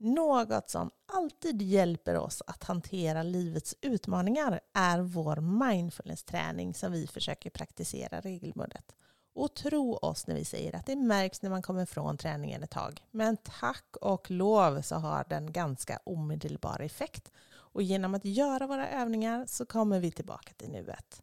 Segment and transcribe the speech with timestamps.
[0.00, 7.50] Något som alltid hjälper oss att hantera livets utmaningar är vår mindfulness-träning som vi försöker
[7.50, 8.94] praktisera regelbundet.
[9.34, 12.70] Och tro oss när vi säger att det märks när man kommer från träningen ett
[12.70, 13.02] tag.
[13.10, 17.32] Men tack och lov så har den ganska omedelbar effekt.
[17.50, 21.22] Och genom att göra våra övningar så kommer vi tillbaka till nuet.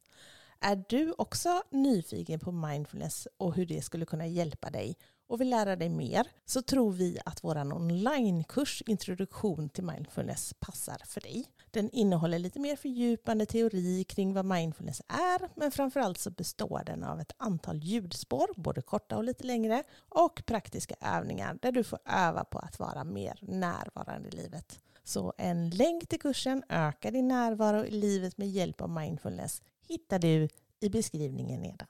[0.59, 4.97] Är du också nyfiken på mindfulness och hur det skulle kunna hjälpa dig
[5.27, 11.01] och vill lära dig mer så tror vi att vår onlinekurs Introduktion till mindfulness passar
[11.05, 11.45] för dig.
[11.71, 17.03] Den innehåller lite mer fördjupande teori kring vad mindfulness är men framförallt så består den
[17.03, 21.99] av ett antal ljudspår, både korta och lite längre och praktiska övningar där du får
[22.05, 24.79] öva på att vara mer närvarande i livet.
[25.03, 30.19] Så en länk till kursen Öka din närvaro i livet med hjälp av mindfulness hittar
[30.19, 30.47] du
[30.79, 31.87] i beskrivningen nedan.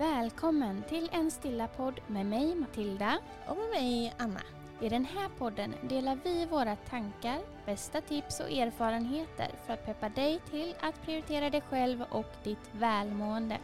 [0.00, 3.18] Välkommen till en stilla podd med mig Matilda.
[3.46, 4.40] Och med mig Anna.
[4.80, 10.08] I den här podden delar vi våra tankar, bästa tips och erfarenheter för att peppa
[10.08, 13.58] dig till att prioritera dig själv och ditt välmående.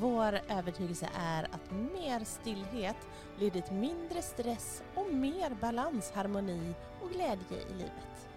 [0.00, 7.10] Vår övertygelse är att mer stillhet leder till mindre stress och mer balans, harmoni och
[7.10, 8.28] glädje i livet.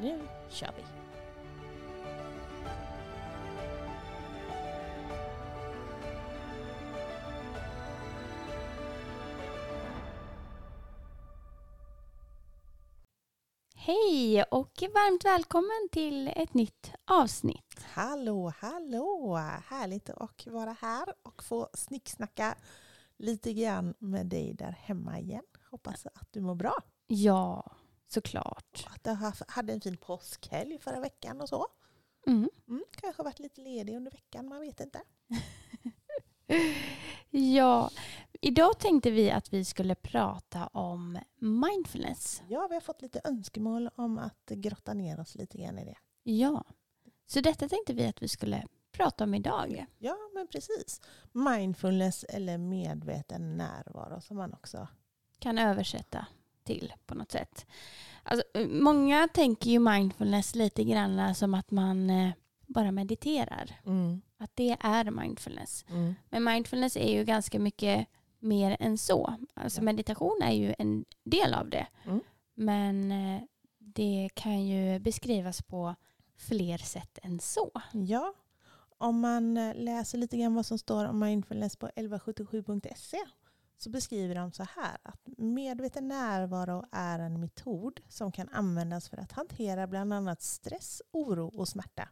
[0.00, 0.20] Nu
[0.50, 0.84] kör vi!
[14.24, 17.84] Hej och varmt välkommen till ett nytt avsnitt.
[17.84, 19.36] Hallå, hallå!
[19.66, 22.54] Härligt att vara här och få snicksnacka
[23.18, 25.44] lite grann med dig där hemma igen.
[25.70, 26.74] Hoppas att du mår bra.
[27.06, 27.76] Ja,
[28.08, 28.86] såklart.
[28.86, 31.66] Och att du hade en fin påskhelg förra veckan och så.
[32.26, 32.50] Mm.
[32.68, 35.02] Mm, kanske varit lite ledig under veckan, man vet inte.
[37.30, 37.90] ja,
[38.44, 42.42] idag tänkte vi att vi skulle prata om mindfulness.
[42.48, 45.96] Ja, vi har fått lite önskemål om att grotta ner oss lite grann i det.
[46.22, 46.64] Ja,
[47.26, 49.86] så detta tänkte vi att vi skulle prata om idag.
[49.98, 51.00] Ja, men precis.
[51.32, 54.88] Mindfulness eller medveten närvaro som man också
[55.38, 56.26] kan översätta
[56.64, 57.66] till på något sätt.
[58.22, 62.30] Alltså, många tänker ju mindfulness lite grann som att man eh,
[62.66, 63.70] bara mediterar.
[63.86, 64.22] Mm.
[64.38, 65.84] Att det är mindfulness.
[65.88, 66.14] Mm.
[66.30, 68.08] Men mindfulness är ju ganska mycket
[68.44, 69.34] mer än så.
[69.54, 71.86] Alltså meditation är ju en del av det.
[72.04, 72.20] Mm.
[72.54, 73.42] Men eh,
[73.78, 75.94] det kan ju beskrivas på
[76.36, 77.70] fler sätt än så.
[77.92, 78.34] Ja,
[78.98, 83.18] om man eh, läser lite grann vad som står om mindfulness på 1177.se
[83.76, 89.16] så beskriver de så här att medveten närvaro är en metod som kan användas för
[89.16, 92.08] att hantera bland annat stress, oro och smärta.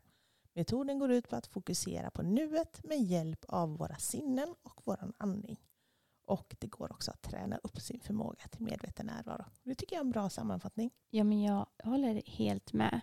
[0.55, 5.13] Metoden går ut på att fokusera på nuet med hjälp av våra sinnen och vår
[5.19, 5.61] andning.
[6.25, 9.45] Och det går också att träna upp sin förmåga till medveten närvaro.
[9.63, 10.91] Det tycker jag är en bra sammanfattning.
[11.11, 13.01] Ja, men jag håller helt med.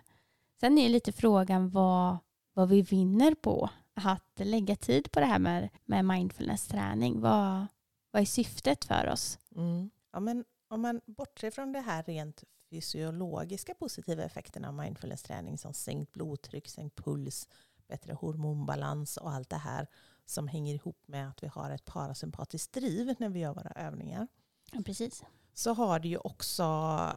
[0.60, 2.16] Sen är lite frågan vad,
[2.52, 7.20] vad vi vinner på att lägga tid på det här med, med mindfulness-träning.
[7.20, 7.66] Vad,
[8.10, 9.38] vad är syftet för oss?
[9.56, 9.90] Mm.
[10.12, 15.74] Ja, men om man bortser från det här rent fysiologiska positiva effekterna av mindfulness-träning som
[15.74, 17.48] sänkt blodtryck, sänkt puls,
[17.88, 19.86] bättre hormonbalans och allt det här
[20.26, 24.26] som hänger ihop med att vi har ett parasympatiskt driv när vi gör våra övningar
[24.72, 25.22] Ja, precis.
[25.54, 26.64] så har det ju också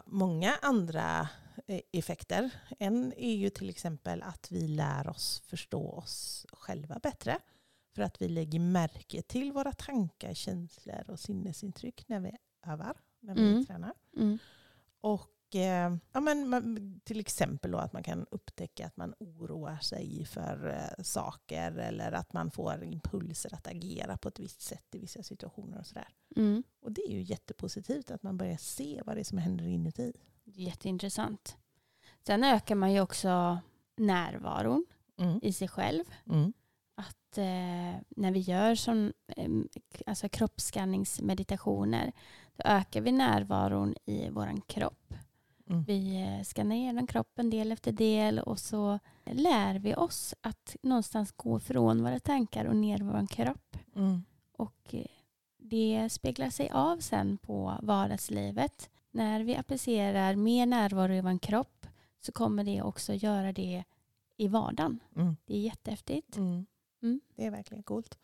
[0.06, 1.28] många andra
[1.68, 2.50] eh, effekter.
[2.80, 7.40] En är ju till exempel att vi lär oss förstå oss själva bättre.
[7.96, 12.38] För att vi lägger märke till våra tankar, känslor och sinnesintryck när vi
[12.68, 13.66] övar, när vi Mm.
[13.66, 13.94] tränar.
[14.18, 14.38] Mm.
[15.02, 15.30] Och
[16.12, 20.68] ja, men, man, till exempel då att man kan upptäcka att man oroar sig för
[20.70, 25.24] eh, saker eller att man får impulser att agera på ett visst sätt i vissa
[25.24, 26.08] situationer och sådär.
[26.36, 26.64] Mm.
[26.82, 30.14] Och det är ju jättepositivt att man börjar se vad det är som händer inuti.
[30.44, 31.58] Jätteintressant.
[32.26, 33.60] Sen ökar man ju också
[33.96, 34.86] närvaron
[35.18, 35.40] Mm.
[35.44, 36.04] i sig själv.
[36.30, 36.54] Mm.
[36.96, 39.50] Att eh, när vi gör som, eh,
[40.06, 42.12] alltså kroppsskanningsmeditationer
[42.56, 45.03] då ökar vi närvaron i våran kropp.
[45.74, 45.84] Mm.
[45.84, 51.32] Vi eh, skannar igenom kroppen del efter del och så lär vi oss att någonstans
[51.32, 53.78] gå från våra tankar och ner i vår kropp.
[53.96, 54.24] Mm.
[54.58, 55.06] Och eh,
[55.58, 58.90] det speglar sig av sen på vardagslivet.
[59.12, 61.88] När vi applicerar mer närvaro i vår kropp
[62.22, 63.84] så kommer det också göra det
[64.38, 65.00] i vardagen.
[65.16, 65.36] Mm.
[65.46, 66.38] Det är jättehäftigt.
[66.38, 66.66] Mm.
[67.02, 67.22] Mm.
[67.36, 68.18] Det är verkligen coolt.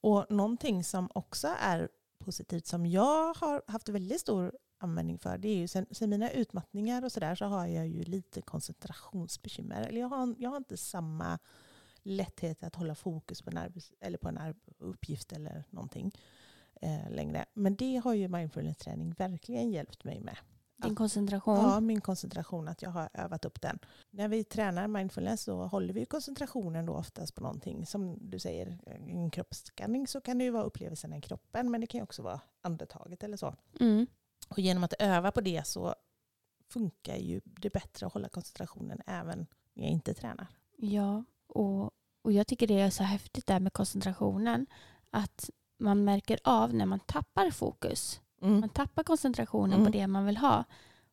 [0.00, 1.88] Och någonting som också är
[2.18, 6.30] positivt som jag har haft väldigt stor användning för det är ju sen, sen mina
[6.30, 9.82] utmattningar och sådär så har jag ju lite koncentrationsbekymmer.
[9.82, 11.38] Eller jag har, jag har inte samma
[12.02, 14.38] lätthet att hålla fokus på en, arbets, eller på en
[14.78, 16.12] uppgift eller någonting
[16.80, 17.44] eh, längre.
[17.54, 20.36] Men det har ju mindfulness-träning verkligen hjälpt mig med.
[20.82, 21.56] Din koncentration?
[21.56, 23.78] Ja, min koncentration, att jag har övat upp den.
[24.10, 27.86] När vi tränar mindfulness så håller vi koncentrationen då oftast på någonting.
[27.86, 31.86] Som du säger, en kroppsskanning så kan det ju vara upplevelsen i kroppen men det
[31.86, 33.54] kan ju också vara andetaget eller så.
[33.80, 34.06] Mm.
[34.48, 35.94] Och genom att öva på det så
[36.72, 40.46] funkar ju det bättre att hålla koncentrationen även när jag inte tränar.
[40.76, 41.90] Ja, och,
[42.22, 44.66] och jag tycker det är så häftigt där med koncentrationen.
[45.10, 48.20] Att man märker av när man tappar fokus.
[48.42, 48.60] Mm.
[48.60, 49.84] Man tappar koncentrationen Mm.
[49.86, 50.64] på det man vill ha.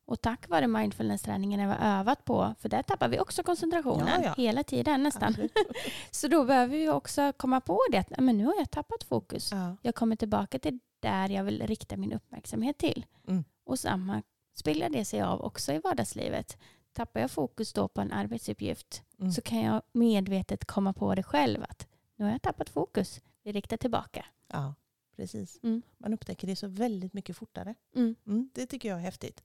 [0.04, 4.34] Och tack vare mindfulness-träningen var övat på, för där tappar vi också koncentrationen Ja, ja.
[4.36, 5.36] hela tiden nästan.
[6.10, 9.02] Så då behöver vi också komma på det att "Nej, men nu har jag tappat
[9.04, 9.52] fokus.
[9.52, 9.76] Ja.
[9.82, 13.06] Jag kommer tillbaka till där jag vill rikta min uppmärksamhet till.
[13.28, 13.44] Mm.
[13.64, 14.22] Och samma
[14.54, 16.58] speglar det sig av också i vardagslivet.
[16.92, 19.32] Tappar jag fokus då på en arbetsuppgift Mm.
[19.32, 21.86] så kan jag medvetet komma på det själv att
[22.16, 23.20] nu har jag tappat fokus.
[23.42, 24.24] Vi riktar tillbaka.
[24.52, 24.74] ja,
[25.16, 25.60] precis.
[25.62, 25.82] Mm.
[25.98, 27.74] Man upptäcker det så väldigt mycket fortare.
[27.94, 28.14] Mm.
[28.26, 29.42] Mm, det tycker jag är häftigt.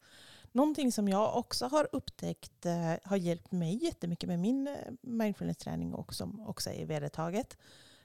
[0.51, 5.93] Någonting som jag också har upptäckt eh, har hjälpt mig jättemycket med min eh, mindfulness-träning
[5.93, 7.57] och som också är vedertaget.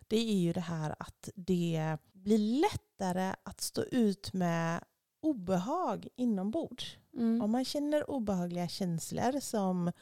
[0.09, 4.85] Det är ju det här att det blir lättare att stå ut med
[5.21, 6.97] obehag inombords.
[7.15, 7.43] Mm.
[7.43, 9.93] Om man känner obehagliga känslor som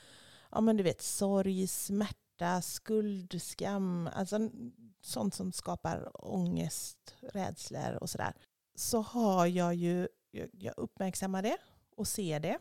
[0.50, 4.50] ja, men du vet, sorg, smärta, skuld, skam, alltså
[5.00, 8.34] sånt som skapar ångest, rädslor och sådär.
[8.74, 10.08] Så har jag ju,
[10.52, 11.56] jag, uppmärksammar det
[11.96, 12.58] och ser det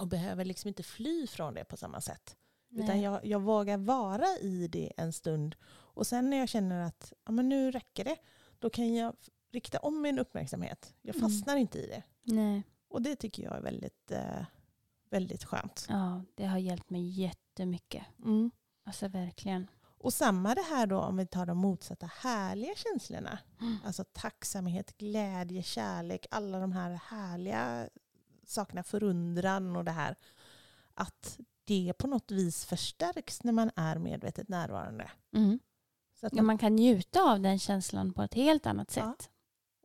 [0.00, 2.36] och behöver liksom inte fly från det på samma sätt.
[2.70, 3.02] Utan Nej.
[3.02, 5.56] jag, jag vågar vara i det en stund.
[5.70, 8.16] Och sen när jag känner att ja, men nu räcker det,
[8.58, 9.14] då kan jag
[9.52, 10.94] rikta om min uppmärksamhet.
[11.02, 11.30] Jag Mm.
[11.30, 12.02] fastnar inte i det.
[12.22, 12.62] Nej.
[12.88, 14.44] Och det tycker jag är väldigt, eh,
[15.10, 15.86] väldigt skönt.
[15.88, 18.04] Ja, det har hjälpt mig jättemycket.
[18.24, 18.50] Mm.
[18.84, 19.66] Alltså verkligen.
[20.00, 23.38] Och samma det här då om vi tar de motsatta härliga känslorna.
[23.60, 23.76] Mm.
[23.84, 27.88] Alltså tacksamhet, glädje, kärlek, alla de här härliga
[28.46, 30.16] sakerna, förundran och det här.
[30.94, 35.10] Att det på något vis förstärks när man är medvetet närvarande.
[35.34, 35.58] Mm.
[36.20, 39.02] Så att Ja, man, man kan njuta av den känslan på ett helt annat Ja.
[39.18, 39.30] sätt.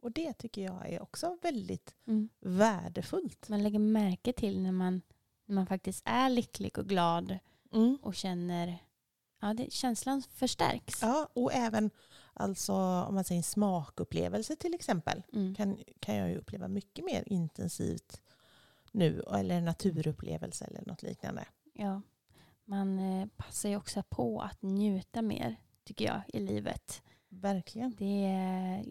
[0.01, 2.29] och det tycker jag är också väldigt Mm.
[2.39, 3.49] värdefullt.
[3.49, 5.01] Man lägger märke till när man,
[5.45, 7.39] när man faktiskt är lycklig och glad
[7.73, 7.97] Mm.
[8.01, 8.77] och känner
[9.41, 11.01] Ja, det, känslan förstärks.
[11.01, 11.89] Ja, och även
[12.33, 12.73] alltså,
[13.07, 15.23] om man säger smakupplevelse till exempel.
[15.33, 15.55] Mm.
[15.55, 18.21] kan, kan jag ju uppleva mycket mer intensivt
[18.91, 19.23] nu.
[19.33, 21.45] Eller en naturupplevelse eller något liknande.
[21.73, 22.01] Ja.
[22.65, 27.01] Man eh, passar ju också på att njuta mer, tycker jag, i livet.
[27.29, 27.95] Verkligen.
[27.97, 28.85] Det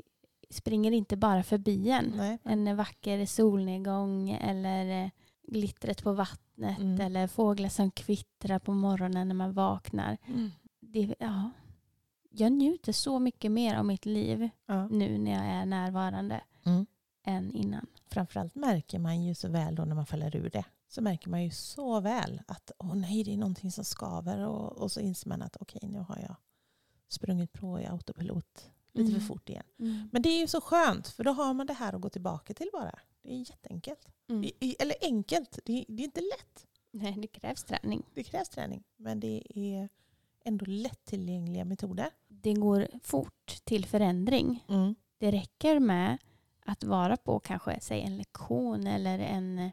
[0.50, 2.12] springer inte bara förbi en.
[2.16, 2.38] Nej.
[2.44, 5.10] En vacker solnedgång eller eh,
[5.42, 6.42] glittret på vattnet
[6.78, 7.00] Mm.
[7.00, 10.18] eller fåglar som kvittrar på morgonen när man vaknar.
[10.80, 11.50] Det, ja.
[12.30, 14.88] Jag njuter så mycket mer av mitt liv Ja.
[14.88, 16.86] nu när jag är närvarande Mm.
[17.26, 17.86] än innan.
[18.06, 20.64] Framförallt märker man ju så väl då när man faller ur det.
[20.88, 24.46] Så märker man ju så väl att åh nej, det är någonting som skaver.
[24.46, 26.36] Och, och så inser man att okej, nu har jag
[27.12, 29.20] sprungit på i autopilot lite Mm.
[29.20, 29.64] för fort igen.
[29.78, 30.08] Mm.
[30.12, 32.54] Men det är ju så skönt, för då har man det här att gå tillbaka
[32.54, 32.98] till bara.
[33.22, 34.08] Det är jätteenkelt.
[34.28, 34.44] Mm.
[34.44, 36.66] I- Eller enkelt, det, det är inte lätt.
[36.90, 38.02] Nej, det krävs träning.
[38.14, 39.88] Det krävs träning, men det är
[40.44, 42.10] ändå lättillgängliga metoder.
[42.28, 44.64] Det går fort till förändring.
[45.18, 46.18] Det räcker med
[46.64, 49.70] att vara på kanske säg en lektion eller en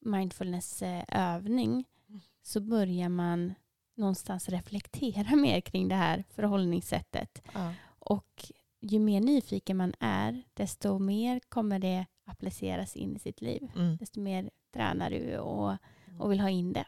[0.00, 2.20] mindfulnessövning Mm.
[2.42, 3.54] så börjar man
[3.96, 7.42] någonstans reflektera mer kring det här förhållningssättet.
[7.54, 7.72] Ja.
[7.98, 13.70] Och ju mer nyfiken man är, desto mer kommer det appliceras in i sitt liv.
[13.76, 13.96] Mm.
[13.96, 15.76] Desto mer tränar du och,
[16.18, 16.86] och vill ha in det.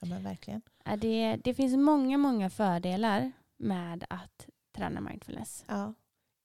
[0.00, 0.62] ja, men verkligen.
[1.00, 5.64] Det, det finns många, många fördelar med att träna mindfulness.
[5.68, 5.94] Ja.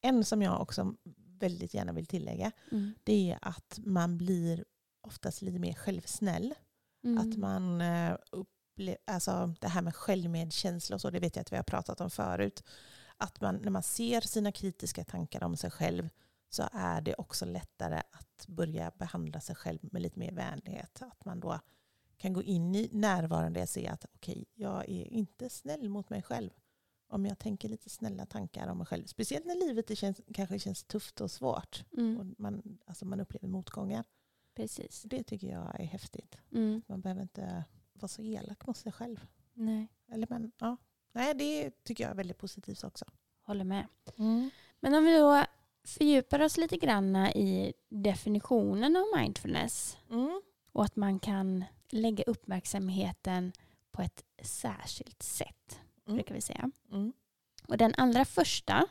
[0.01, 0.96] En som jag också
[1.39, 2.94] väldigt gärna vill tillägga, Mm.
[3.04, 4.65] det är att man blir
[5.01, 6.54] oftast lite mer självsnäll.
[7.04, 7.18] Mm.
[7.32, 8.15] Att man eh,
[9.05, 12.10] alltså det här med självmedkänsla och så, det vet jag att vi har pratat om
[12.10, 12.63] förut.
[13.17, 16.10] Att man, när man ser sina kritiska tankar om sig själv
[16.50, 21.01] så är det också lättare att börja behandla sig själv med lite mer vänlighet.
[21.01, 21.60] Att man då
[22.17, 26.22] kan gå in i närvarande och se att okej, jag är inte snäll mot mig
[26.22, 26.50] själv.
[27.08, 29.05] Om jag tänker lite snälla tankar om mig själv.
[29.05, 31.84] Speciellt när livet det känns, kanske känns tufft och svårt.
[31.98, 32.17] Mm.
[32.17, 34.03] Och man, alltså man upplever motgångar.
[34.55, 35.03] Precis.
[35.03, 36.38] Det tycker jag är häftigt.
[36.51, 36.82] Mm.
[36.88, 37.63] Man behöver inte
[37.96, 39.25] vara så elak mot sig själv.
[39.54, 40.78] Nej, Eller men, ja.
[41.12, 43.06] Nej, det tycker jag är väldigt positivt också.
[43.44, 43.88] håller med.
[44.80, 45.44] Men om vi då
[45.84, 50.42] fördjupar oss lite grann i definitionen av mindfulness Mm.
[50.72, 53.52] och att man kan lägga uppmärksamheten
[53.92, 55.80] på ett särskilt sätt.
[56.06, 56.16] Mm.
[56.16, 56.72] brukar vi säga.
[56.92, 57.14] Mm.
[57.68, 58.88] Och den allra första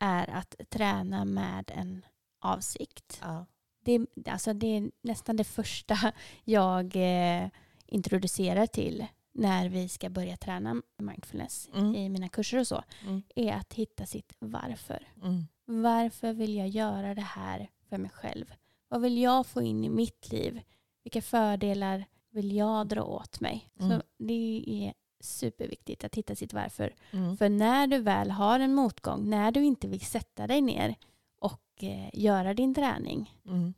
[0.00, 2.04] är att träna med en
[2.38, 3.18] avsikt.
[3.22, 3.46] Ja.
[3.80, 6.12] Det, alltså det är nästan det första
[6.44, 7.48] jag eh,
[7.88, 11.94] introducerar till när vi ska börja träna mindfulness Mm.
[11.94, 13.22] i mina kurser och så, Mm.
[13.36, 15.08] är att hitta sitt varför.
[15.22, 15.44] Mm.
[15.64, 18.52] Varför vill jag göra det här för mig själv?
[18.88, 20.60] Vad vill jag få in i mitt liv?
[21.04, 23.68] Vilka fördelar vill jag dra åt mig?
[23.80, 23.90] Mm.
[24.00, 26.94] Så det är superviktigt att hitta sitt varför.
[27.10, 27.36] Mm.
[27.36, 30.94] För när du väl har en motgång, när du inte vill sätta dig ner
[31.40, 33.74] och eh, göra din träning, Mm.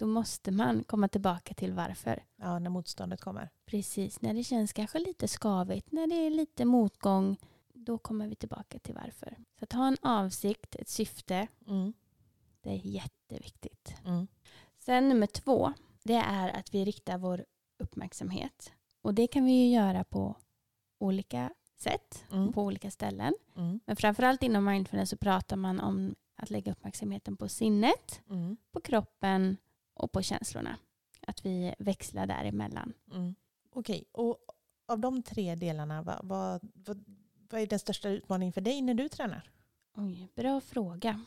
[0.00, 2.24] Då måste man komma tillbaka till varför.
[2.36, 3.50] Ja, när motståndet kommer.
[3.66, 7.36] Precis, när det känns kanske lite skavigt, när det är lite motgång,
[7.74, 9.36] då kommer vi tillbaka till varför.
[9.58, 11.92] Så att ha en avsikt, ett syfte, Mm.
[12.60, 13.94] det är jätteviktigt.
[14.04, 14.26] Mm.
[14.78, 17.44] Sen nummer två, det är att vi riktar vår
[17.78, 18.72] uppmärksamhet.
[19.02, 20.36] Och det kan vi ju göra på
[20.98, 22.52] olika sätt, Mm.
[22.52, 23.34] på olika ställen.
[23.56, 23.80] Mm.
[23.86, 28.56] Men framförallt inom mindfulness så pratar man om att lägga uppmärksamheten på sinnet, Mm.
[28.72, 29.56] på kroppen
[30.00, 30.78] och på känslorna.
[31.26, 32.92] Att vi växlar däremellan.
[33.12, 33.34] Mm.
[33.72, 34.38] Okej, och
[34.86, 37.04] av de tre delarna, vad, vad, vad,
[37.50, 39.50] vad är den största utmaningen för dig när du tränar?
[39.96, 41.20] Oj, bra fråga.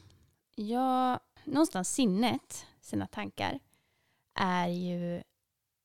[0.55, 3.59] Ja, någonstans sinnet, sina tankar,
[4.35, 5.23] är ju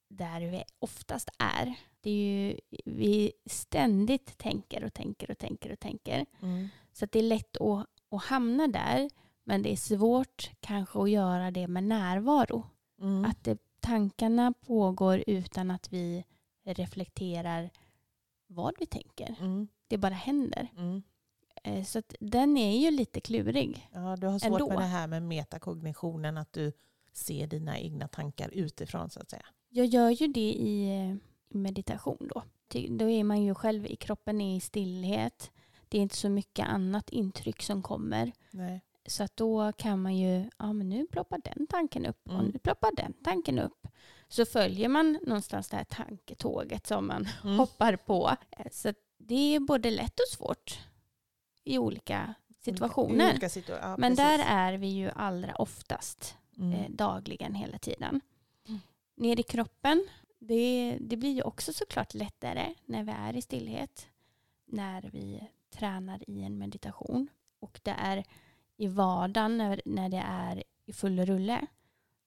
[0.09, 1.75] där vi oftast är.
[2.01, 6.25] Det är ju, vi ständigt tänker och tänker och tänker och tänker.
[6.41, 6.67] Mm.
[6.91, 9.09] Så det är lätt att, att hamna där.
[9.43, 12.65] Men det är svårt kanske att göra det med närvaro.
[13.01, 13.25] Mm.
[13.25, 16.25] Att det, tankarna pågår utan att vi
[16.63, 17.69] reflekterar
[18.47, 19.35] vad vi tänker.
[19.39, 19.67] Mm.
[19.87, 20.67] Det bara händer.
[20.77, 21.03] Mm.
[21.63, 23.89] Eh, Så den är ju lite klurig.
[23.93, 24.69] Ja, du har svårt Ändå.
[24.69, 26.71] med det här med metakognitionen, att du
[27.13, 29.45] ser dina egna tankar utifrån så att säga.
[29.69, 31.15] Jag gör ju det i eh,
[31.57, 32.43] meditation då.
[32.89, 35.51] Då är man ju själv i kroppen är i stillhet.
[35.89, 38.31] Det är inte så mycket annat intryck som kommer.
[38.51, 38.81] Nej.
[39.09, 42.45] Så att då kan man ju, ja men nu ploppar den tanken upp och Mm.
[42.45, 43.87] nu ploppar den tanken upp.
[44.27, 47.57] Så följer man någonstans det här tanketåget som man Mm.
[47.59, 48.35] hoppar på.
[48.51, 50.79] Eh, Så det är både lätt och svårt
[51.63, 53.27] i olika situationer.
[53.27, 54.25] I olika situ- ja, Men precis.
[54.25, 56.73] där är vi ju allra oftast Mm.
[56.73, 58.21] eh, dagligen hela tiden.
[58.67, 58.79] Mm.
[59.15, 60.07] Ner i kroppen,
[60.39, 64.07] det, det blir ju också såklart lättare när vi är i stillhet.
[64.65, 67.27] När vi tränar i en meditation.
[67.59, 68.23] Och det är
[68.79, 71.67] i vardagen när, när det är i full rulle.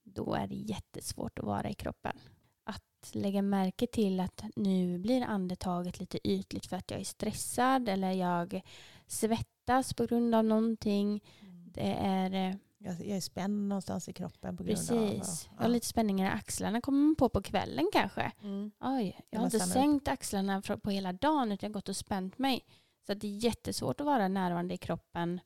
[0.05, 2.17] Då är det jättesvårt att vara i kroppen.
[2.65, 7.89] Att lägga märke till att nu blir andetaget lite ytligt för att jag är stressad
[7.89, 8.61] eller jag
[9.07, 11.25] svettas på grund av någonting.
[11.41, 11.73] Mm.
[11.73, 15.49] Det är eh, Jag, jag är spänd någonstans i kroppen på grund Precis.
[15.49, 15.55] av...
[15.57, 16.81] Jag har lite spänningar i axlarna.
[16.81, 18.33] kommer man på på kvällen kanske.
[18.43, 18.71] Mm.
[18.81, 21.97] Oj, jag har inte sänkt axlarna fr- på hela dagen utan jag har gått och
[21.97, 22.65] spänt mig.
[23.07, 25.41] Så att det är jättesvårt att vara närvarande i kroppen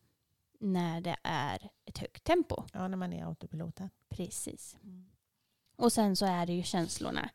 [0.60, 2.64] när det är ett högt tempo.
[2.72, 3.90] Ja, när man är autopiloten.
[4.08, 4.76] Precis.
[5.76, 7.30] Och sen så är det ju känslorna.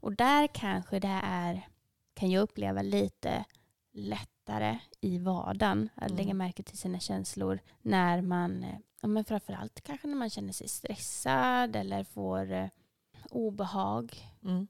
[0.00, 1.68] Och där kanske det är,
[2.14, 3.44] kan jag uppleva lite
[3.92, 6.16] lättare i vardagen att Mm.
[6.16, 10.52] lägga märke till sina känslor när man, eh, ja men framförallt kanske när man känner
[10.52, 12.68] sig stressad eller får eh,
[13.30, 14.32] obehag.
[14.42, 14.66] Mm.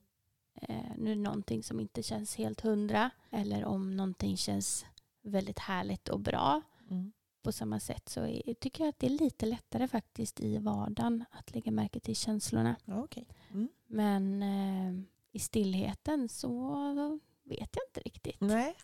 [0.61, 4.85] Eh, nu någonting som inte känns helt hundra eller om någonting känns
[5.21, 6.61] väldigt härligt och bra.
[6.89, 7.11] Mm.
[7.47, 11.25] På samma sätt så är, tycker jag att det är lite lättare faktiskt i vardagen
[11.31, 12.75] att lägga märke till känslorna.
[12.85, 13.27] Ja, okej.
[13.51, 13.69] Mm.
[13.87, 18.41] Men eh, i stillheten så vet jag inte riktigt.
[18.41, 18.75] Nej.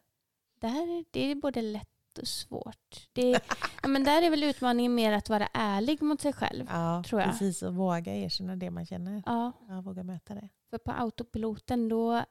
[0.60, 3.10] Där, det är både lätt och svårt.
[3.14, 3.30] Det,
[3.82, 6.66] ja, men där är väl utmaningen mer att vara ärlig mot sig själv.
[6.70, 7.30] Ja, Tror jag.
[7.30, 7.64] precis.
[7.64, 9.24] Och våga erkänna det man känner.
[9.26, 10.50] Ja, Ja, våga möta det.
[10.70, 12.24] för på autopiloten då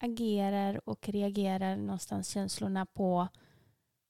[0.00, 3.28] agerar och reagerar någonstans känslorna på,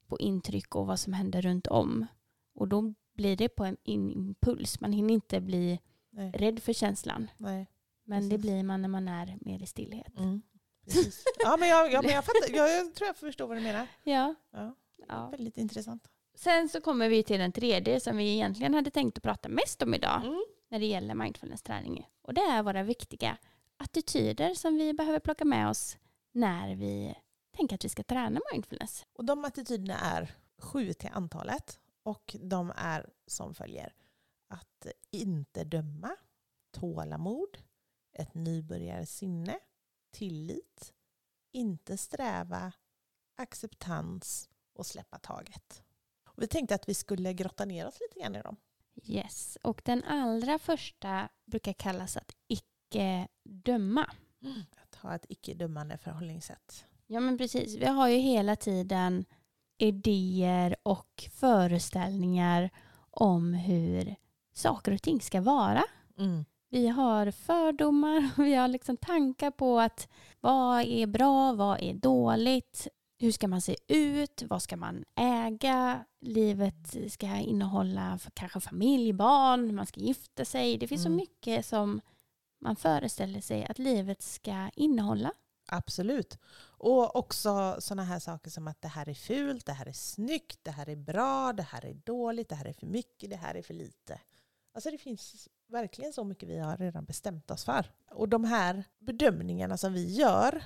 [0.08, 2.06] på intryck och vad som händer runt om.
[2.54, 4.80] Och då blir det på en impuls.
[4.80, 6.30] Man hinner inte bli Nej.
[6.32, 7.30] rädd för känslan.
[7.36, 7.66] Nej.
[8.04, 8.42] Men det Precis.
[8.50, 10.18] blir man när man är mer i stillhet.
[10.18, 10.42] Mm.
[10.84, 11.24] Precis.
[11.44, 13.86] Ja, men jag, ja, men jag, fattar, jag tror jag förstår vad du menar.
[14.04, 14.34] Ja.
[14.52, 14.74] Ja,
[15.08, 15.28] ja.
[15.30, 16.08] väldigt intressant.
[16.34, 19.82] Sen så kommer vi till den tredje som vi egentligen hade tänkt att prata mest
[19.82, 20.44] om idag Mm.
[20.70, 22.06] när det gäller mindfulness-träning.
[22.22, 23.36] Och det är våra viktiga
[23.76, 25.98] attityder som vi behöver plocka med oss
[26.32, 27.14] när vi
[27.58, 29.06] tänker att vi ska träna mindfulness.
[29.12, 31.80] Och de attityderna är sju till antalet.
[32.02, 33.94] Och de är som följer.
[34.48, 36.16] Att inte döma,
[36.70, 37.58] tålamod,
[38.12, 39.58] ett nybörjarsinne,
[40.10, 40.94] tillit,
[41.52, 42.72] inte sträva,
[43.36, 45.82] acceptans och släppa taget.
[46.24, 48.56] Och vi tänkte att vi skulle grotta ner oss lite grann i dem.
[49.04, 49.58] Yes.
[49.62, 54.10] Och den allra första brukar kallas att icke döma.
[54.82, 56.87] Att ha ett icke-dömande förhållningssätt.
[57.10, 57.76] Ja men precis.
[57.76, 59.24] Vi har ju hela tiden
[59.78, 62.70] idéer och föreställningar
[63.10, 64.14] om hur
[64.54, 65.84] saker och ting ska vara.
[66.18, 66.44] Mm.
[66.70, 70.08] Vi har fördomar, vi har liksom tankar på att
[70.40, 72.88] vad är bra, vad är dåligt,
[73.18, 79.12] hur ska man se ut, vad ska man äga, livet ska innehålla för kanske familj,
[79.12, 80.78] barn, man ska gifta sig.
[80.78, 81.12] Det finns Mm.
[81.18, 82.00] så mycket som
[82.60, 85.32] man föreställer sig att livet ska innehålla.
[85.68, 86.38] Absolut.
[86.60, 90.58] Och också sådana här saker som att det här är fult, det här är snyggt,
[90.62, 93.54] det här är bra, det här är dåligt, det här är för mycket, det här
[93.54, 94.20] är för lite.
[94.74, 97.92] Alltså det finns verkligen så mycket vi har redan bestämt oss för.
[98.10, 100.62] Och de här bedömningarna som vi gör,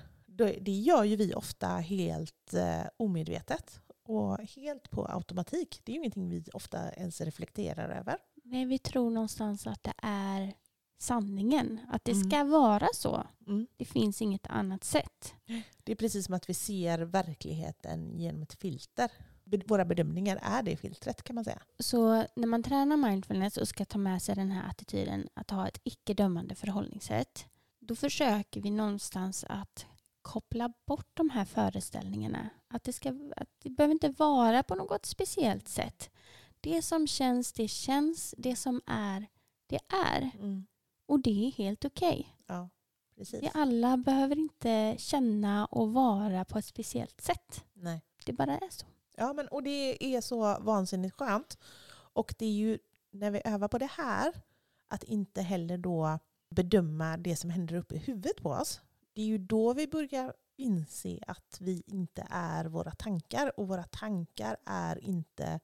[0.60, 5.80] det gör ju vi ofta helt eh, omedvetet och helt på automatik.
[5.84, 8.18] Det är ju ingenting vi ofta ens reflekterar över.
[8.44, 10.54] Nej, vi tror någonstans att det är
[11.02, 12.30] sanningen, att det Mm.
[12.30, 13.26] ska vara så.
[13.46, 13.66] Mm.
[13.76, 15.34] Det finns inget annat sätt.
[15.84, 19.10] Det är precis som att vi ser verkligheten genom ett filter.
[19.66, 21.62] Våra bedömningar är det filtret kan man säga.
[21.78, 25.68] Så när man tränar mindfulness och ska ta med sig den här attityden att ha
[25.68, 27.46] ett icke-dömande förhållningssätt,
[27.80, 29.86] då försöker vi någonstans att
[30.22, 32.48] koppla bort de här föreställningarna.
[32.68, 36.10] Att det, ska, att det behöver inte vara på något speciellt sätt.
[36.60, 38.34] Det som känns, det känns.
[38.38, 39.26] Det som är,
[39.66, 39.78] det
[40.12, 40.30] är.
[40.38, 40.66] Mm.
[41.06, 42.36] Och det är helt okej.
[42.46, 42.68] Ja,
[43.16, 43.42] precis.
[43.42, 47.64] Vi alla behöver inte känna och vara på ett speciellt sätt.
[47.72, 48.02] Nej.
[48.26, 48.86] Det bara är så.
[49.16, 51.58] Ja, men, och det är så vansinnigt skönt.
[51.92, 52.78] Och det är ju
[53.10, 54.32] när vi övar på det här,
[54.88, 56.18] att inte heller då
[56.50, 58.80] bedöma det som händer uppe i huvudet på oss.
[59.12, 63.84] Det är ju då vi börjar inse att vi inte är våra tankar och våra
[63.84, 65.60] tankar är inte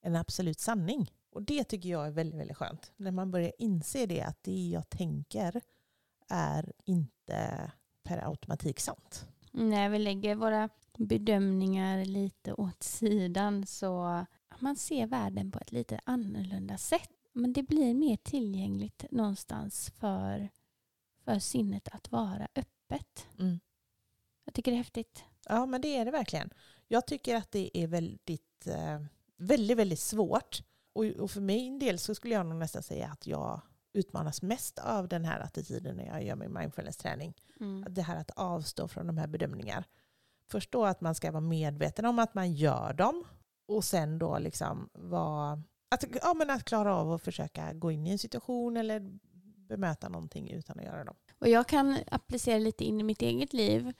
[0.00, 1.10] en absolut sanning.
[1.32, 2.92] Och det tycker jag är väldigt, väldigt skönt.
[2.96, 5.60] När man börjar inse det, att det jag tänker
[6.28, 7.72] är inte
[8.02, 9.28] per automatik sant.
[9.50, 14.24] När vi lägger våra bedömningar lite åt sidan så
[14.58, 17.10] man ser världen på ett lite annorlunda sätt.
[17.32, 20.48] Men det blir mer tillgängligt någonstans för,
[21.24, 23.26] för sinnet att vara öppet.
[23.38, 23.60] Mm.
[24.44, 25.24] Jag tycker det är häftigt.
[25.48, 26.50] Ja, men det är det verkligen.
[26.88, 29.02] Jag tycker att det är väldigt, eh,
[29.36, 30.62] väldigt, väldigt svårt.
[30.92, 33.60] Och, och för min del så skulle jag nog nästan säga att jag
[33.92, 37.34] utmanas mest av den här attityden när jag gör min mindfulness-träning.
[37.60, 37.84] Mm.
[37.94, 39.84] Det här att avstå från de här bedömningar.
[40.50, 43.24] Först då att man ska vara medveten om att man gör dem.
[43.66, 48.06] Och sen då liksom vara, att, ja, men att klara av att försöka gå in
[48.06, 49.18] i en situation eller
[49.68, 51.14] bemöta någonting utan att göra dem.
[51.38, 53.92] Och jag kan applicera lite in i mitt eget liv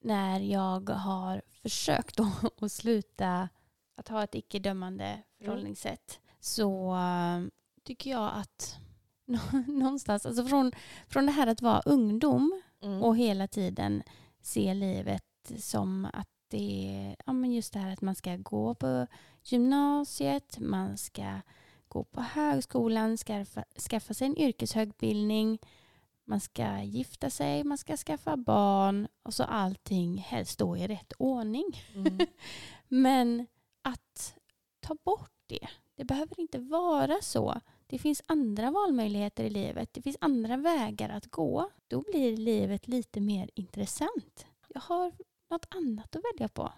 [0.00, 2.20] när jag har försökt
[2.60, 3.48] att sluta
[3.96, 6.20] att ha ett icke-dömande förhållningssätt.
[6.46, 7.46] Så äh,
[7.84, 8.78] tycker jag att
[9.24, 10.72] nå- någonstans, alltså från,
[11.08, 13.02] från det här att vara ungdom Mm.
[13.02, 14.02] och hela tiden
[14.42, 15.24] se livet
[15.58, 19.06] som att det är ja, men just det här att man ska gå på
[19.44, 21.40] gymnasiet, man ska
[21.88, 25.58] gå på högskolan, skaffa, skaffa sig en yrkeshögutbildning,
[26.24, 31.12] man ska gifta sig, man ska skaffa barn och så allting helst då i rätt
[31.18, 31.64] ordning.
[31.94, 32.18] Mm.
[32.88, 33.46] Men
[33.82, 34.34] att
[34.80, 35.68] ta bort det.
[35.96, 37.60] Det behöver inte vara så.
[37.86, 39.92] Det finns andra valmöjligheter i livet.
[39.92, 41.70] Det finns andra vägar att gå.
[41.86, 44.46] Då blir livet lite mer intressant.
[44.68, 45.12] Jag har
[45.50, 46.72] något annat att välja på.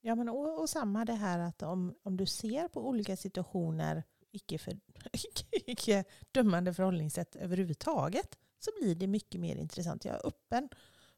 [0.00, 4.02] Ja, men och, och samma det här att om, om du ser på olika situationer,
[4.30, 4.72] icke, för,
[5.12, 10.04] icke, icke dömande förhållningssätt överhuvudtaget, så blir det mycket mer intressant.
[10.04, 10.68] Jag är öppen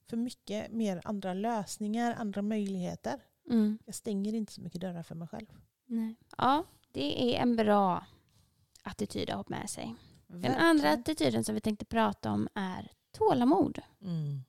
[0.08, 3.20] för mycket mer andra lösningar, andra möjligheter.
[3.50, 3.78] Mm.
[3.84, 5.46] Jag stänger inte så mycket dörrar för mig själv.
[5.86, 6.16] Nej.
[6.36, 8.06] Ja, det är en bra
[8.82, 9.94] attityd att ha med sig.
[10.26, 10.66] Den Verkligen.
[10.66, 13.78] andra attityden som vi tänkte prata om är tålamod.
[14.02, 14.44] Mm.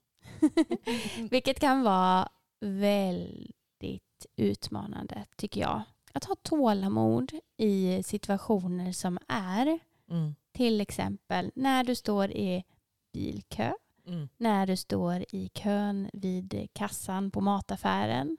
[1.31, 5.81] Vilket kan vara väldigt utmanande tycker jag.
[6.13, 9.79] Att ha tålamod i situationer som är.
[10.09, 10.35] Mm.
[10.51, 12.63] Till exempel när du står i
[13.13, 13.73] bilkö.
[14.07, 14.29] Mm.
[14.37, 18.37] När du står i kön vid kassan på mataffären.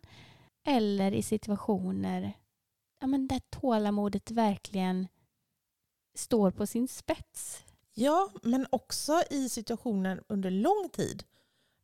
[0.65, 2.33] Eller i situationer
[3.01, 5.09] ja, men där tålamodet verkligen
[6.15, 7.65] står på sin spets.
[7.95, 11.25] Ja, men också i situationer under lång tid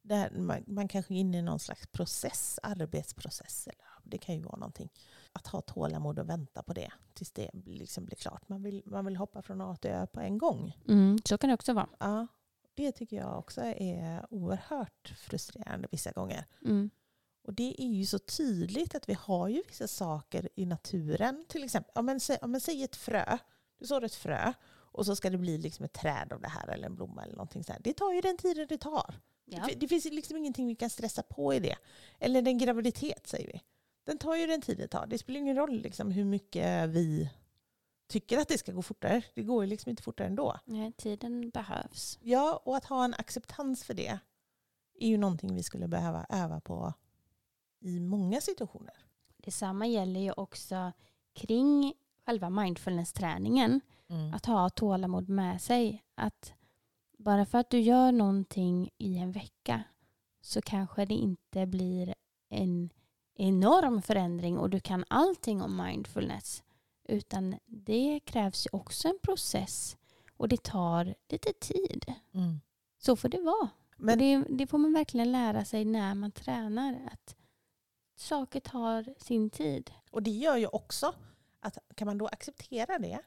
[0.03, 3.67] där man, man kanske är inne i någon slags process, arbetsprocess.
[3.67, 4.93] Eller, det kan ju vara någonting.
[5.33, 8.49] Att ha tålamod och vänta på det tills det liksom blir klart.
[8.49, 10.79] Man vill, man vill hoppa från A till Ö på en gång.
[10.89, 11.89] Mm, så kan det också vara.
[11.99, 12.27] Ja,
[12.75, 16.45] det tycker jag också är oerhört frustrerande vissa gånger.
[16.65, 16.91] Mm.
[17.47, 21.45] Och det är ju så tydligt att vi har ju vissa saker i naturen.
[21.49, 23.39] Till exempel, om man, om man säger ett frö.
[23.79, 26.69] Du sår ett frö och så ska det bli liksom ett träd av det här
[26.69, 27.81] eller en blomma eller någonting så här.
[27.85, 29.21] Det tar ju den tiden det tar.
[29.45, 29.67] Ja.
[29.69, 31.77] Det, det finns liksom ingenting vi kan stressa på i det.
[32.19, 33.63] Eller en graviditet säger vi.
[34.05, 35.07] Den tar ju den tid det tar.
[35.07, 37.31] Det spelar ingen roll liksom hur mycket vi
[38.09, 39.23] tycker att det ska gå fortare.
[39.35, 40.61] Det går ju liksom inte fortare ändå.
[40.65, 42.19] Nej, tiden behövs.
[42.23, 44.19] Ja, och att ha en acceptans för det
[44.99, 46.95] är ju någonting vi skulle behöva öva på
[47.81, 48.95] i många situationer.
[49.37, 50.93] Detsamma gäller ju också
[51.33, 51.95] kring
[52.27, 53.81] själva mindfulness-träningen.
[54.35, 56.05] Att ha tålamod med sig.
[56.15, 56.55] Att
[57.19, 59.83] bara för att du gör någonting i en vecka
[60.41, 62.15] så kanske det inte blir
[62.49, 62.91] en
[63.35, 66.63] enorm förändring och du kan allting om mindfulness.
[67.09, 69.97] Utan det krävs ju också en process
[70.37, 72.15] och det tar lite tid.
[72.35, 72.61] Mm.
[72.99, 73.69] Så får det vara.
[73.97, 77.09] Men, det, det får man verkligen lära sig när man tränar.
[77.13, 77.36] Att
[78.17, 79.91] saker tar sin tid.
[80.11, 81.15] och det gör ju också
[81.61, 83.21] att kan man då acceptera det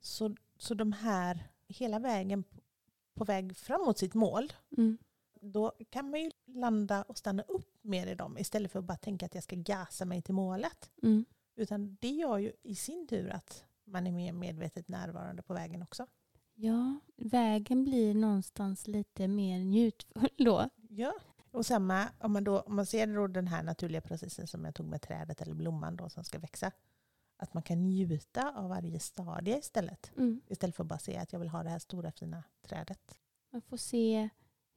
[0.00, 2.44] så, så de här hela vägen
[3.14, 4.98] på- väg framåt sitt mål Mm.
[5.40, 8.96] då kan man ju landa och stanna upp mer i dem istället för att bara
[8.98, 10.90] tänka att jag ska gasa mig till målet.
[11.02, 11.24] Mm.
[11.54, 15.82] Utan det gör ju i sin tur att man är mer medvetet närvarande på vägen
[15.82, 16.06] också.
[16.54, 20.68] Ja, vägen blir någonstans lite mer njutfull då.
[20.88, 21.14] Ja.
[21.50, 24.74] Och samma om man, då, om man ser då den här naturliga processen som jag
[24.74, 26.72] tog med trädet eller blomman då som ska växa.
[27.36, 30.12] Att man kan njuta av varje stadie istället.
[30.16, 30.40] Mm.
[30.46, 33.18] Istället för att bara se att jag vill ha det här stora fina trädet.
[33.50, 34.28] Man får se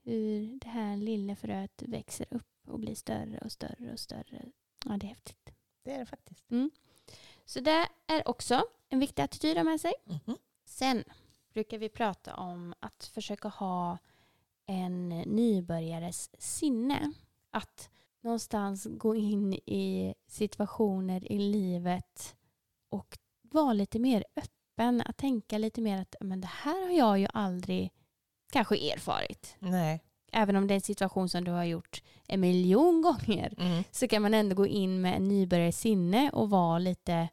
[0.04, 4.52] hur det här lilla fröet växer upp och blir större och större och större.
[4.86, 5.54] Ja, det är häftigt.
[5.84, 6.46] Det är det faktiskt.
[7.46, 9.94] Så det är också en viktig attityd att ha med sig.
[10.06, 10.38] Mhm.
[10.66, 11.04] Sen
[11.54, 13.98] brukar vi prata om att försöka ha
[14.65, 17.13] en nybörjares sinne.
[17.52, 17.89] Att
[18.21, 22.36] någonstans gå in i situationer i livet
[22.89, 25.02] och vara lite mer öppen.
[25.06, 27.91] Att tänka lite mer att men det här har jag ju aldrig
[28.52, 29.56] kanske erfarit.
[29.60, 30.04] Nej.
[30.32, 33.84] Även om det är en situation som du har gjort en miljon gånger Mm.
[33.91, 37.30] så kan man ändå gå in med en nybörjares sinne och vara lite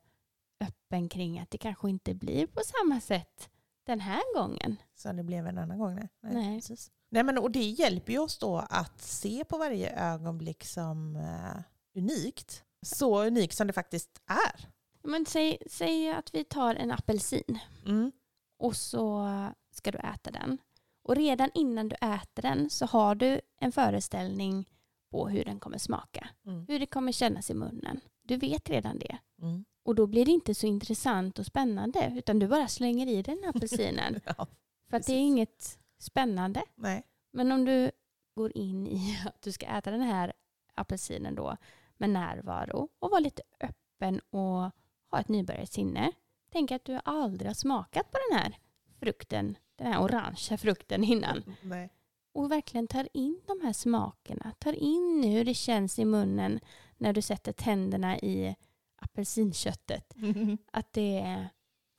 [0.60, 3.50] öppen kring att det kanske inte blir på samma sätt
[3.84, 4.76] den här gången.
[4.94, 5.94] Så det blev en annan gång.
[5.94, 6.08] Nej.
[6.20, 6.56] Nej.
[6.60, 6.90] Precis.
[7.10, 11.62] Nej, men, och det hjälper ju oss då att se på varje ögonblick som eh,
[12.02, 12.64] unikt.
[12.82, 14.68] Så unikt som det faktiskt är.
[15.02, 18.12] Men säg, säg att vi tar en apelsin Mm.
[18.58, 19.28] och så
[19.74, 20.58] ska du äta den.
[21.04, 24.68] Och redan innan du äter den så har du en föreställning
[25.10, 26.28] på hur den kommer smaka.
[26.46, 26.64] Mm.
[26.68, 28.00] Hur det kommer kännas i munnen.
[28.22, 29.18] Du vet redan det.
[29.42, 29.64] Mm.
[29.84, 33.38] Och då blir det inte så intressant och spännande utan du bara slänger i den
[33.46, 34.20] apelsinen.
[34.38, 34.46] Ja,
[34.90, 36.62] För att det är inget spännande.
[36.74, 37.02] nej.
[37.30, 37.90] Men om du
[38.34, 40.32] går in i att du ska äta den här
[40.74, 41.56] apelsinen då
[41.96, 44.70] med närvaro och vara lite öppen och
[45.10, 46.12] ha ett nybörjarsinne.
[46.52, 48.58] Tänk att du aldrig har smakat på den här
[49.00, 51.54] frukten, den här orangea frukten innan.
[51.62, 51.90] nej.
[52.32, 54.52] Och verkligen tar in de här smakerna.
[54.58, 56.60] Tar in hur det känns i munnen
[56.96, 58.56] när du sätter tänderna i
[58.96, 60.14] apelsinköttet.
[60.72, 61.48] Att det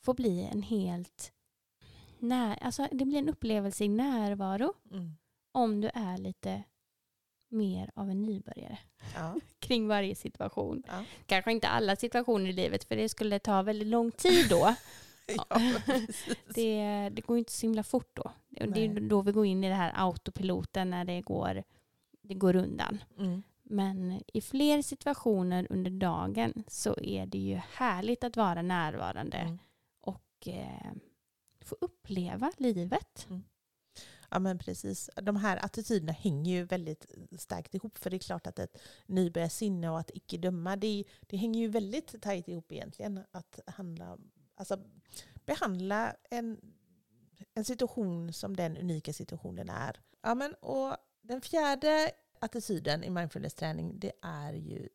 [0.01, 1.33] får bli en helt...
[2.19, 5.15] När, alltså det blir en upplevelse i närvaro Mm.
[5.51, 6.63] om du är lite
[7.49, 8.79] mer av en nybörjare
[9.15, 9.35] Ja.
[9.59, 10.83] kring varje situation.
[10.87, 11.03] Ja.
[11.25, 14.75] Kanske inte alla situationer i livet för det skulle ta väldigt lång tid då.
[15.49, 15.61] Ja.
[16.55, 18.31] Det, det går inte så himla fort då.
[18.49, 19.03] Det det är Nej.
[19.03, 21.63] då vi går in i det här autopiloten när det går,
[22.21, 23.03] det går undan.
[23.17, 23.43] Mm.
[23.63, 29.57] Men i fler situationer under dagen så är det ju härligt att vara närvarande Mm.
[30.01, 30.91] och eh,
[31.69, 33.27] få uppleva livet.
[33.29, 33.43] Mm.
[34.29, 35.09] Ja men precis.
[35.15, 37.05] De här attityderna hänger ju väldigt
[37.37, 37.97] starkt ihop.
[37.97, 41.67] För det är klart att ett nybörjarsinne och att icke döma, det, det hänger ju
[41.67, 43.23] väldigt tajt ihop egentligen.
[43.31, 44.17] Att handla,
[44.55, 44.79] alltså,
[45.45, 46.61] behandla en,
[47.53, 50.01] en situation som den unika situationen är.
[50.21, 54.89] Ja, men, och den fjärde attityden i mindfulness-träning det är ju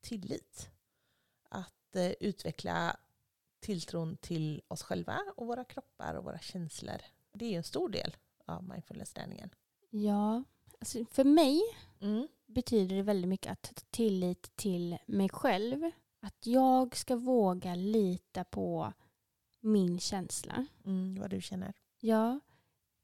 [0.00, 0.70] tillit.
[1.48, 2.96] Att eh, utveckla
[3.62, 6.96] tilltron till oss själva och våra kroppar och våra känslor.
[7.32, 9.50] Det är en stor del av mindfulness-träningen.
[9.90, 10.44] Ja,
[10.80, 11.60] alltså för mig
[12.00, 12.28] Mm.
[12.46, 15.90] betyder det väldigt mycket att tillit till mig själv.
[16.20, 18.92] Att jag ska våga lita på
[19.60, 20.66] min känsla.
[20.84, 21.72] Mm, vad du känner.
[22.00, 22.40] Ja,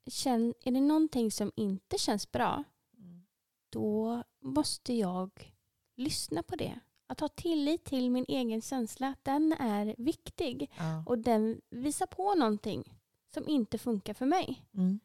[0.06, 2.64] känn, är det någonting som inte känns bra,
[2.98, 3.26] Mm.
[3.68, 5.54] då måste jag
[5.94, 6.80] lyssna på det.
[7.10, 10.70] Att ha tillit till min egen känsla, den är viktig.
[10.76, 11.02] Ja.
[11.06, 12.94] Och den visar på någonting
[13.34, 14.64] som inte funkar för mig.
[14.74, 15.00] Mm.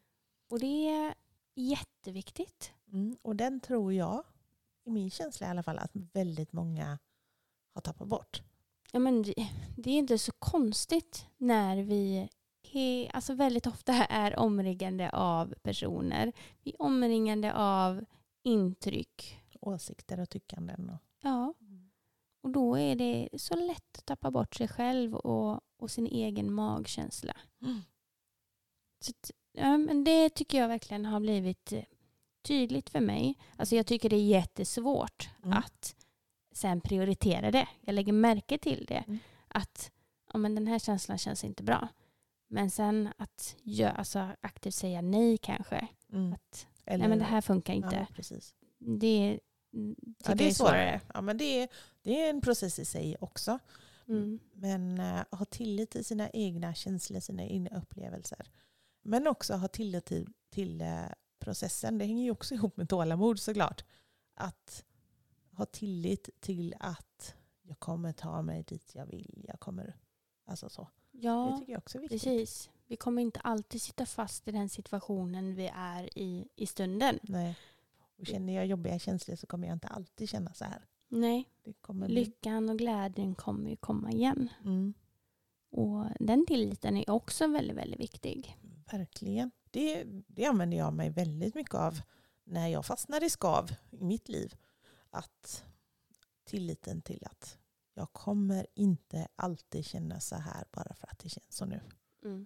[0.50, 1.14] Och det är
[1.56, 2.72] jätteviktigt.
[2.92, 3.18] Mm.
[3.22, 4.24] Och den tror jag,
[4.84, 7.00] i min känsla i alla fall, att väldigt många
[7.74, 8.42] har tappat bort.
[8.92, 9.34] Ja, men det,
[9.78, 12.30] det är inte så konstigt när vi
[12.64, 16.34] he, alltså väldigt ofta är omringande av personer.
[16.64, 18.06] Vi är omringande av
[18.44, 19.40] intryck.
[19.62, 20.90] Åsikter och tyckanden.
[20.90, 21.00] Och...
[21.22, 21.54] Ja.
[22.44, 26.54] Och då är det så lätt att tappa bort sig själv och, och sin egen
[26.54, 27.34] magkänsla.
[27.62, 27.82] Mm.
[29.00, 29.12] Så,
[29.52, 31.84] ja, men det tycker jag verkligen har blivit eh,
[32.42, 33.38] tydligt för mig.
[33.58, 35.58] Alltså jag tycker det är jättesvårt Mm.
[35.58, 35.96] att
[36.52, 37.68] sen prioritera det.
[37.82, 39.04] Jag lägger märke till det.
[39.08, 39.20] Mm.
[39.48, 39.92] Att
[40.34, 41.88] ja, men den här känslan känns inte bra.
[42.48, 45.88] Men sen att gö- alltså, aktivt säga nej kanske.
[46.14, 46.34] Mm.
[46.34, 47.96] Att, Eller, nej men det här funkar inte.
[47.96, 48.56] Ja, precis.
[48.80, 49.40] Det,
[49.74, 49.96] mm,
[50.28, 51.02] Ja, det är svårare.
[51.14, 51.70] Ja, men det, är,
[52.04, 53.60] det är en process i sig också.
[54.08, 54.40] Mm.
[54.54, 58.48] Men uh, ha tillit till sina egna känslor, sina egna upplevelser.
[59.02, 61.06] Men också ha tillit till, till eh,
[61.40, 61.98] processen.
[61.98, 63.84] Det hänger ju också ihop med tålamod såklart.
[64.34, 64.84] Att
[65.52, 69.46] ha tillit till att jag kommer ta mig dit jag vill.
[69.48, 69.98] Jag kommer,
[70.46, 70.88] alltså så.
[71.12, 72.24] Det Ja, tycker jag också är viktigt.
[72.24, 72.70] precis.
[72.88, 77.20] Vi kommer inte alltid sitta fast i den situationen vi är i i stunden.
[77.24, 77.56] Nej.
[78.18, 80.86] Och känner jag jobbiga känslor så kommer jag inte alltid känna så här.
[81.20, 81.50] Nej,
[82.08, 84.50] lyckan och glädjen kommer ju komma igen.
[84.66, 84.94] Mm,
[85.70, 88.58] Och den tilliten är också väldigt, väldigt viktig.
[88.92, 89.52] verkligen.
[89.72, 92.02] Det, det använder jag mig väldigt mycket av
[92.44, 94.56] när jag fastnar i skav i mitt liv.
[95.10, 95.64] Att
[96.44, 97.58] tilliten till att
[97.94, 101.82] jag kommer inte alltid känna så här bara för att det känns så nu.
[102.26, 102.46] Mm.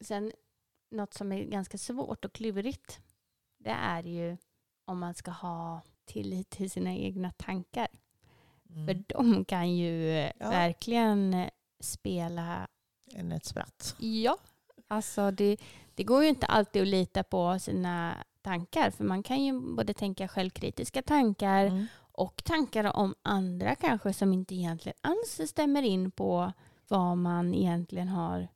[0.00, 0.32] Sen
[0.90, 3.00] något som är ganska svårt och klurigt
[3.58, 4.36] det är ju
[4.84, 5.80] om man ska ha
[6.12, 7.88] tillit till sina egna tankar.
[8.70, 8.86] Mm.
[8.86, 10.50] För de kan ju eh, Ja.
[10.50, 11.48] verkligen eh,
[11.80, 12.68] spela
[13.14, 13.96] Än ett spratt.
[13.98, 14.36] Ja,
[14.88, 15.56] alltså det,
[15.94, 18.90] det går ju inte alltid att lita på sina tankar.
[18.90, 21.86] För man kan ju både tänka självkritiska tankar Mm.
[22.12, 26.52] och tankar om andra kanske som inte egentligen alls stämmer in på
[26.88, 28.48] vad man egentligen har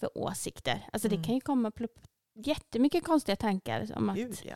[0.00, 0.88] för åsikter.
[0.92, 1.20] Alltså Mm.
[1.20, 1.98] det kan ju komma plupp,
[2.34, 4.54] jättemycket konstiga tankar om att, Gud, ja.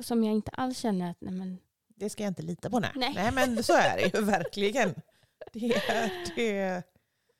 [0.00, 2.80] Som jag inte alls känner att nej men, Det ska jag inte lita på.
[2.80, 3.12] Nej, Nej.
[3.14, 4.94] nej men så är det ju verkligen.
[5.52, 6.82] Det är, det,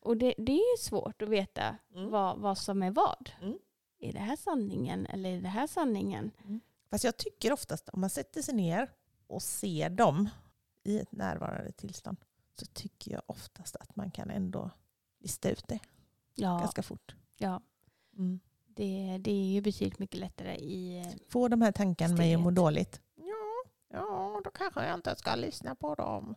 [0.01, 2.11] Och det, det är svårt att veta Mm.
[2.11, 3.31] vad, vad som är vad.
[3.41, 3.59] Mm.
[3.99, 6.31] Är det här sanningen eller är det här sanningen?
[6.91, 8.91] Fast jag tycker oftast om man sätter sig ner
[9.27, 10.29] och ser dem
[10.85, 12.17] i ett närvarande tillstånd
[12.61, 14.71] så tycker jag oftast att man kan ändå
[15.21, 15.79] lista ut det
[16.35, 17.15] Ja, ganska fort.
[17.37, 17.61] ja.
[18.19, 18.41] Mm.
[18.77, 21.05] Det, det är ju betydligt mycket lättare i...
[21.29, 23.01] Få de här tankarna mig att må dåligt.
[23.15, 26.35] Ja, ja, då kanske jag inte ska lyssna på dem.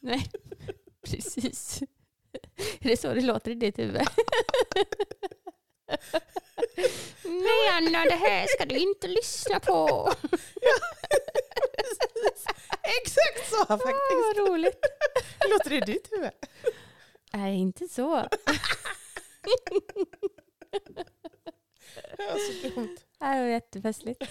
[0.00, 0.30] Nej,
[1.06, 1.82] precis.
[2.80, 4.02] Är det så det låter i ditt huvud?
[7.24, 10.12] Nej Anna, det här ska du inte lyssna på.
[13.02, 14.36] Exakt så Ah, faktiskt.
[14.36, 14.80] vad roligt.
[15.50, 16.30] Låter det i ditt huvud?
[17.32, 18.28] Nej, inte så.
[22.18, 22.96] Ja, så dumt.
[23.18, 24.22] Det här var jättefestligt.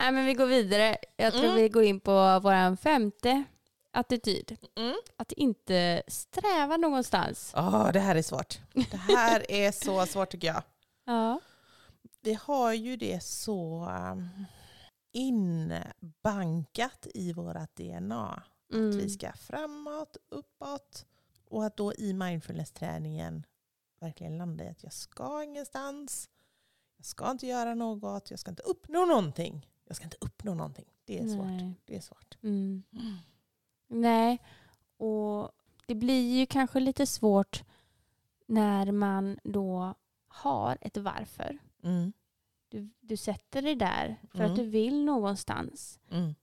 [0.00, 0.96] Nej, men vi går vidare.
[1.16, 1.56] Jag tror Mm.
[1.56, 3.44] vi går in på vår femte
[3.90, 4.56] attityd.
[4.76, 4.94] Mm.
[5.16, 7.52] Att inte sträva någonstans.
[7.56, 8.58] Åh, det här är svårt.
[8.90, 10.62] Det här är så svårt tycker jag.
[11.04, 11.40] Ja.
[12.22, 14.28] Vi har ju det så um,
[15.12, 18.30] inbankat i vårt DNA.
[18.68, 18.90] Att Mm.
[18.98, 21.06] vi ska framåt, uppåt.
[21.48, 23.44] Och att då i mindfulness-träningen
[24.00, 26.28] verkligen landa i att jag ska ingenstans.
[26.96, 28.30] Jag ska inte göra något.
[28.30, 29.66] Jag ska inte uppnå någonting.
[29.84, 30.86] Jag ska inte uppnå någonting.
[31.04, 31.46] Det är svårt.
[31.46, 31.74] Nej.
[31.84, 32.38] Det är svårt.
[32.42, 32.82] Mm.
[33.88, 34.38] Nej,
[34.96, 35.50] och
[35.86, 37.64] det blir ju kanske lite svårt
[38.46, 39.94] när man då
[40.28, 41.58] har ett varför.
[41.82, 42.12] Mm.
[42.68, 44.50] Du, du sätter dig där för Mm.
[44.50, 45.98] att du vill någonstans.
[46.10, 46.34] Mm.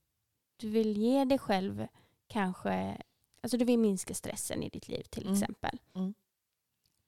[0.58, 1.88] Du vill ge dig själv
[2.28, 3.02] kanske,
[3.42, 5.34] alltså du vill minska stressen i ditt liv till Mm.
[5.34, 5.80] exempel.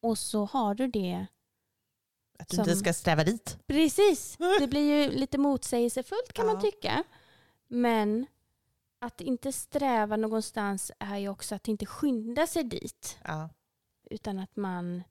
[0.01, 1.25] Och så har du det,
[2.39, 3.59] Att du Som- inte ska sträva dit.
[3.67, 6.61] precis, det blir ju lite motsägelsefullt kan man Ja.
[6.61, 7.03] tycka.
[7.67, 8.25] Men
[8.99, 13.17] att inte sträva någonstans är ju också att inte skynda sig dit.
[13.23, 13.49] Ja.
[14.11, 15.03] utan att man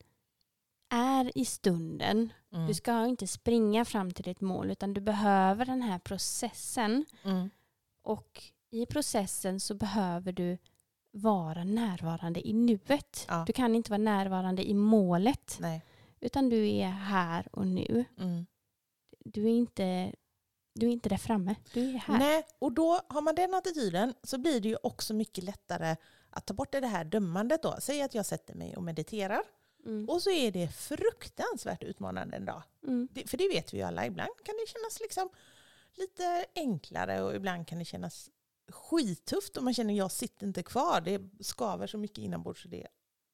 [0.91, 2.33] är i stunden.
[2.53, 2.67] Mm.
[2.67, 7.51] Du ska inte springa fram till ditt mål utan du behöver den här processen Mm.
[8.03, 10.59] och i processen så behöver du
[11.21, 13.25] vara närvarande i nuet.
[13.29, 13.45] Ja.
[13.47, 15.85] Du kan inte vara närvarande i målet Nej.
[16.21, 18.05] utan du är här och nu.
[18.19, 18.47] Mm.
[19.25, 20.13] Du är inte,
[20.75, 22.19] du är inte där framme, du är här.
[22.19, 25.97] Nej, och då har man den attityden så blir det ju också mycket lättare
[26.31, 27.77] att ta bort det här dömandet då.
[27.81, 29.43] Säg att jag sätter mig och mediterar
[29.87, 30.09] Mm.
[30.09, 32.63] och så är det fruktansvärt utmanande en dag.
[32.83, 33.09] Mm.
[33.13, 35.29] Det, för det vet vi ju alla, ibland kan det kännas liksom
[35.95, 38.31] lite enklare och ibland kan det kännas
[38.69, 41.01] skittufft och man känner jag sitter inte kvar.
[41.01, 42.87] Det skaver så mycket inombords så det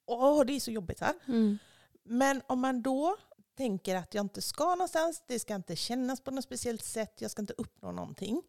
[0.06, 1.00] åh det är så jobbigt.
[1.00, 1.14] Va?
[1.28, 1.58] Mm.
[2.04, 3.16] Men om man då
[3.56, 7.30] tänker att jag inte ska någonstans, det ska inte kännas på något speciellt sätt, jag
[7.30, 8.42] ska inte uppnå någonting.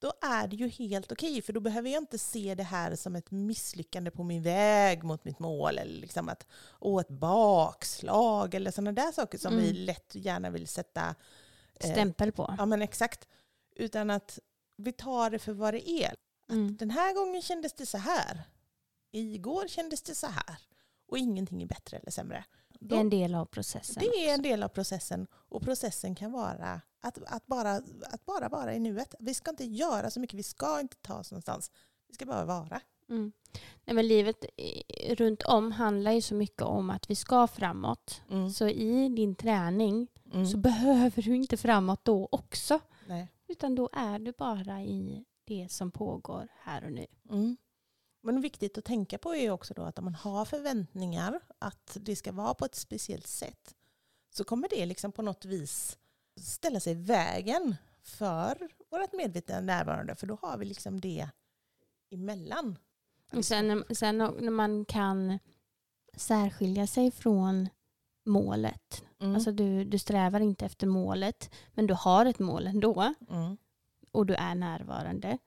[0.00, 3.16] Då är det ju helt okej, för då behöver jag inte se det här som
[3.16, 6.46] ett misslyckande på min väg mot mitt mål, eller liksom att,
[6.80, 9.64] åh, ett bakslag, eller sådana där saker som Mm.
[9.64, 11.14] vi lätt gärna vill sätta
[11.80, 12.54] eh, Stämpel på.
[12.58, 13.28] Ja men exakt.
[13.76, 14.38] Utan att
[14.78, 16.14] vi tar det för vad det är.
[16.50, 16.76] Mm.
[16.76, 18.42] Den här gången kändes det så här.
[19.12, 20.56] Igår kändes det så här.
[21.08, 22.44] Och ingenting är bättre eller sämre.
[22.80, 24.02] Det är en del av processen.
[24.02, 25.26] det är en del av processen.
[25.32, 27.72] Och processen kan vara att, att, bara,
[28.10, 29.14] att bara vara i nuet.
[29.18, 31.70] Vi ska inte göra så mycket, vi ska inte ta oss någonstans.
[32.08, 32.80] Vi ska bara vara.
[33.08, 33.32] Mm.
[33.84, 34.44] Nej, men livet
[35.10, 38.22] runt om handlar ju så mycket om att vi ska framåt.
[38.30, 38.50] Mm.
[38.50, 40.46] Så i din träning Mm.
[40.46, 42.80] så behöver du inte framåt då också.
[43.06, 43.28] Nej.
[43.48, 47.06] Utan då är du bara i det som pågår här och nu.
[47.30, 47.56] Mm.
[48.22, 52.16] Men viktigt att tänka på är också då att om man har förväntningar att det
[52.16, 53.74] ska vara på ett speciellt sätt
[54.30, 55.98] så kommer det liksom på något vis
[56.40, 61.28] ställa sig i vägen för vårt medvetna närvarande för då har vi liksom det
[62.10, 62.78] emellan.
[63.32, 65.38] Och sen, sen när man kan
[66.16, 67.68] särskilja sig från
[68.24, 69.04] målet.
[69.20, 69.34] Mm.
[69.34, 73.56] Alltså du, du strävar inte efter målet men du har ett mål ändå mm.
[74.12, 75.38] och du är närvarande.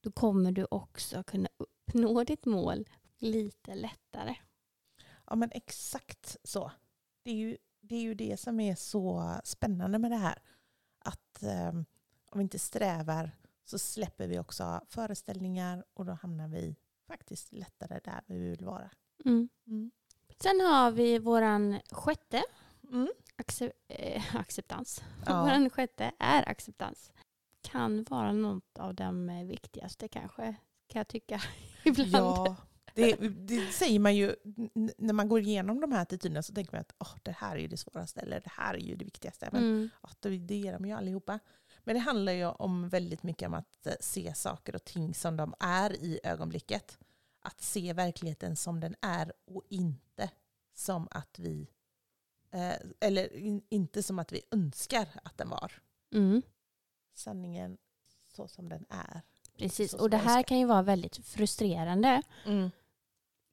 [0.00, 4.36] Då kommer du också kunna uppnå ditt mål lite lättare.
[5.26, 6.72] Ja men exakt så.
[7.22, 10.38] Det är ju det, är ju det som är så spännande med det här.
[10.98, 11.68] Att eh,
[12.26, 13.30] om vi inte strävar
[13.64, 18.90] så släpper vi också föreställningar och då hamnar vi faktiskt lättare där vi vill vara.
[19.24, 19.48] Mm.
[19.66, 19.90] Mm.
[20.42, 22.42] Sen har vi våran sjätte
[24.40, 25.02] acceptans.
[25.26, 25.42] Ja.
[25.42, 27.12] Våran sjätte är acceptans.
[27.62, 30.54] Kan vara något av de viktigaste kanske,
[30.86, 31.42] kan jag tycka
[31.84, 32.14] ibland.
[32.14, 32.56] Ja,
[32.94, 34.34] det, det säger man ju
[34.98, 37.68] när man går igenom de här attityderna så tänker man att oh, det här är
[37.68, 39.48] det svåraste eller det här är ju det viktigaste.
[39.52, 39.90] Men Mm.
[40.02, 41.38] ja, det, är de ju allihopa.
[41.84, 45.36] Men det handlar ju om väldigt mycket om att eh, se saker och ting som
[45.36, 46.98] de är i ögonblicket.
[47.40, 50.30] Att se verkligheten som den är och inte
[50.74, 51.68] som att vi
[52.52, 55.72] eh, eller in, inte som att vi önskar att den var.
[56.14, 56.42] Mm.
[57.14, 57.78] Sanningen
[58.36, 59.22] så som den är.
[59.58, 62.22] Precis, och det här kan ju vara väldigt frustrerande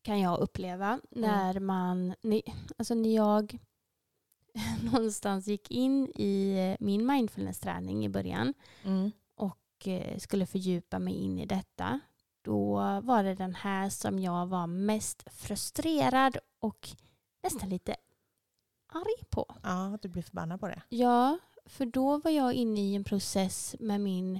[0.02, 3.58] kan jag uppleva när man, ni- alltså när jag
[4.84, 9.12] någonstans gick in i min mindfulness-träning i början Mm.
[9.36, 12.00] och eh, skulle fördjupa mig in i detta.
[12.42, 16.90] Då var det den här som jag var mest frustrerad och
[17.44, 17.96] nästan lite
[18.89, 19.56] arg på.
[19.63, 20.82] Ja, du blir förbannad på det.
[20.89, 24.39] Ja, för då var jag inne i en process med min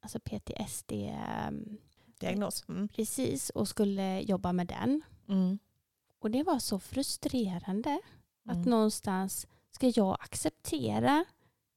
[0.00, 1.78] alltså PTSD ehm,
[2.18, 2.64] Diagnos.
[2.68, 2.88] Mm.
[2.88, 5.02] precis och skulle jobba med den.
[5.28, 5.58] Mm.
[6.18, 8.00] Och det var så frustrerande
[8.48, 8.70] att Mm.
[8.70, 11.24] någonstans ska jag acceptera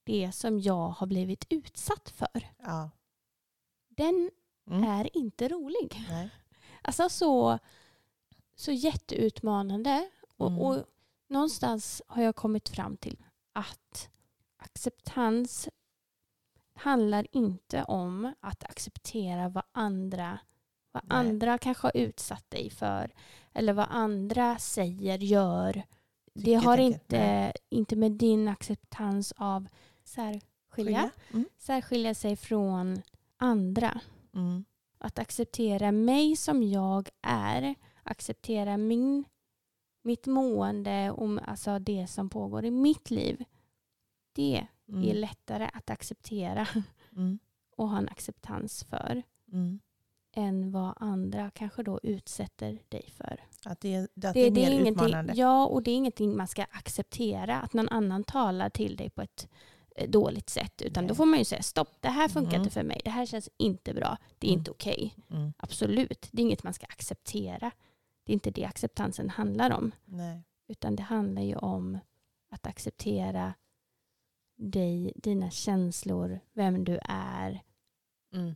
[0.03, 2.49] det som jag har blivit utsatt för.
[2.57, 2.89] Ja.
[3.89, 4.31] Den
[4.67, 4.83] Mm.
[4.83, 6.05] är inte rolig.
[6.09, 6.29] Nej.
[6.81, 7.59] Alltså så,
[8.55, 10.09] så jätteutmanande.
[10.37, 10.59] Och, Mm.
[10.61, 10.85] och
[11.33, 13.17] någonstans har jag kommit fram till
[13.53, 14.09] att
[14.57, 15.69] acceptans
[16.75, 20.39] handlar inte om att acceptera vad andra,
[20.91, 21.17] vad Nej.
[21.17, 23.11] andra kanske har utsatt dig för.
[23.53, 25.83] Eller vad andra säger, gör.
[26.33, 26.93] det Tycker, har tänker.
[26.95, 27.53] inte, Nej.
[27.69, 29.67] inte med din acceptans av
[30.03, 31.09] särskilja, Skilja.
[31.33, 31.45] Mm.
[31.57, 33.01] särskilja sig från
[33.37, 34.01] andra.
[34.33, 34.65] Mm.
[34.97, 37.75] Att acceptera mig som jag är.
[38.03, 39.25] Acceptera min,
[40.03, 43.43] mitt mående och alltså det som pågår i mitt liv.
[44.33, 45.15] Det är Mm.
[45.15, 46.67] lättare att acceptera
[47.15, 47.39] Mm.
[47.77, 49.79] och ha en acceptans för Mm.
[50.35, 53.39] än vad andra kanske då utsätter dig för.
[53.65, 55.33] Att det, är- att det, är mer ingenting, utmanande.
[55.35, 57.61] ja, och det är ingenting man ska acceptera.
[57.61, 59.47] Att någon annan talar till dig på ett
[59.95, 60.81] eh, dåligt sätt.
[60.81, 61.15] Utan då Nej.
[61.15, 62.61] får man ju säga stopp, det här funkar Mm.
[62.61, 63.01] inte för mig.
[63.03, 64.17] Det här känns inte bra.
[64.37, 64.59] Det är Mm.
[64.59, 65.15] inte okej.
[65.29, 65.53] Mm.
[65.57, 67.71] Absolut, det är inget man ska acceptera.
[68.23, 69.91] Det är inte det acceptansen handlar om.
[70.05, 70.43] Nej.
[70.67, 71.99] Utan det handlar ju om
[72.49, 73.53] att acceptera
[74.55, 77.63] dig, dina känslor, vem du är,
[78.33, 78.55] Mm.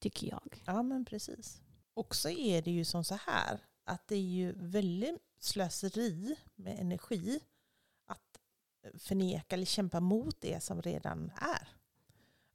[0.00, 0.62] tycker jag.
[0.66, 1.62] Ja men precis.
[1.94, 6.78] Och så är det ju som så här att det är ju väldigt slöseri med
[6.80, 7.40] energi
[8.06, 8.38] att
[8.98, 11.68] förneka eller kämpa mot det som redan är.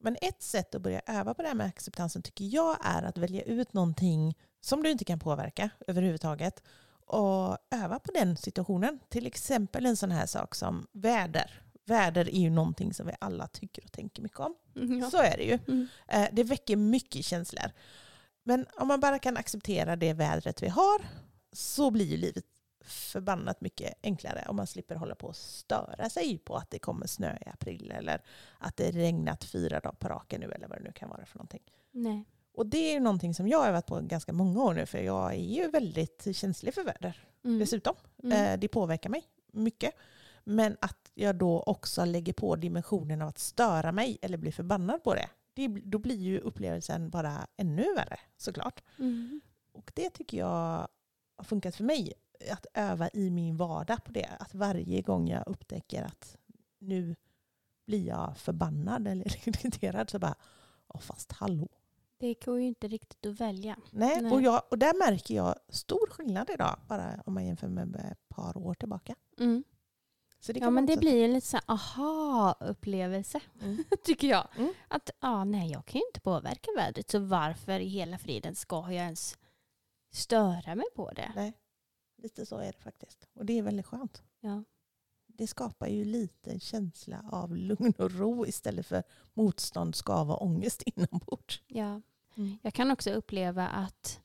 [0.02, 3.18] Men ett sätt att börja öva på det här med acceptansen tycker jag är att
[3.18, 6.64] välja ut någonting som du inte kan påverka överhuvudtaget
[7.06, 8.99] och öva på den situationen.
[9.10, 11.62] Till exempel en sån här sak som väder.
[11.86, 14.56] Väder är ju någonting som vi alla tycker och tänker mycket om.
[15.12, 15.60] Så är det ju.
[15.68, 15.88] Mm.
[16.08, 17.72] Eh, Det väcker mycket känslor.
[18.43, 21.02] Men om man bara kan acceptera det vädret vi har
[21.54, 22.45] så blir ju livet
[22.86, 27.07] förbannat mycket enklare om man slipper hålla på och störa sig på att det kommer
[27.07, 28.21] snö i april eller
[28.57, 31.38] att det regnat fyra dagar på raken nu eller vad det nu kan vara för
[31.38, 31.63] någonting.
[31.91, 32.25] Nej.
[32.53, 34.97] Och det är ju någonting som jag har övat på ganska många år nu för
[34.97, 37.59] jag är ju väldigt känslig för väder Mm.
[37.59, 37.95] dessutom.
[38.23, 38.53] Mm.
[38.53, 39.93] Eh, Det påverkar mig mycket.
[40.43, 45.03] Men att jag då också lägger på dimensionen av att störa mig eller bli förbannad
[45.03, 45.29] på det.
[45.53, 48.84] det då blir ju upplevelsen bara ännu värre såklart.
[48.99, 49.41] Mm.
[49.71, 50.88] Och det tycker jag
[51.36, 52.13] har funkat för mig.
[52.52, 54.30] Att öva i min vardag på det.
[54.39, 56.38] Att varje gång jag upptäcker att
[56.80, 57.16] nu
[57.86, 60.36] blir jag förbannad eller irriterad så bara,
[60.88, 61.68] Åh, fast hallå.
[62.18, 63.76] Det går ju inte riktigt att välja.
[63.92, 64.32] Nej, Nej.
[64.32, 68.30] Och, jag, och där märker jag stor skillnad idag, bara om man jämför med ett
[68.30, 69.16] par år tillbaka.
[69.39, 69.64] Mm.
[70.39, 73.84] Så det Ja men det blir en lite så aha-upplevelse Mm.
[74.04, 74.48] tycker jag.
[74.56, 74.74] Mm.
[74.88, 78.76] Att ja, nej jag kan ju inte påverka vädret så varför i hela friden ska
[78.76, 79.38] jag ens
[80.12, 81.32] störa mig på det?
[81.36, 81.54] Nej,
[82.22, 83.28] lite så är det faktiskt.
[83.34, 84.24] Och det är väldigt skönt.
[84.39, 84.63] Ja.
[85.28, 89.03] Det skapar ju lite känsla av lugn och ro istället för
[89.34, 91.61] motstånd, skav och ångest inombords.
[91.67, 92.01] Ja.
[92.36, 92.57] Mm.
[92.61, 94.19] Jag kan också uppleva att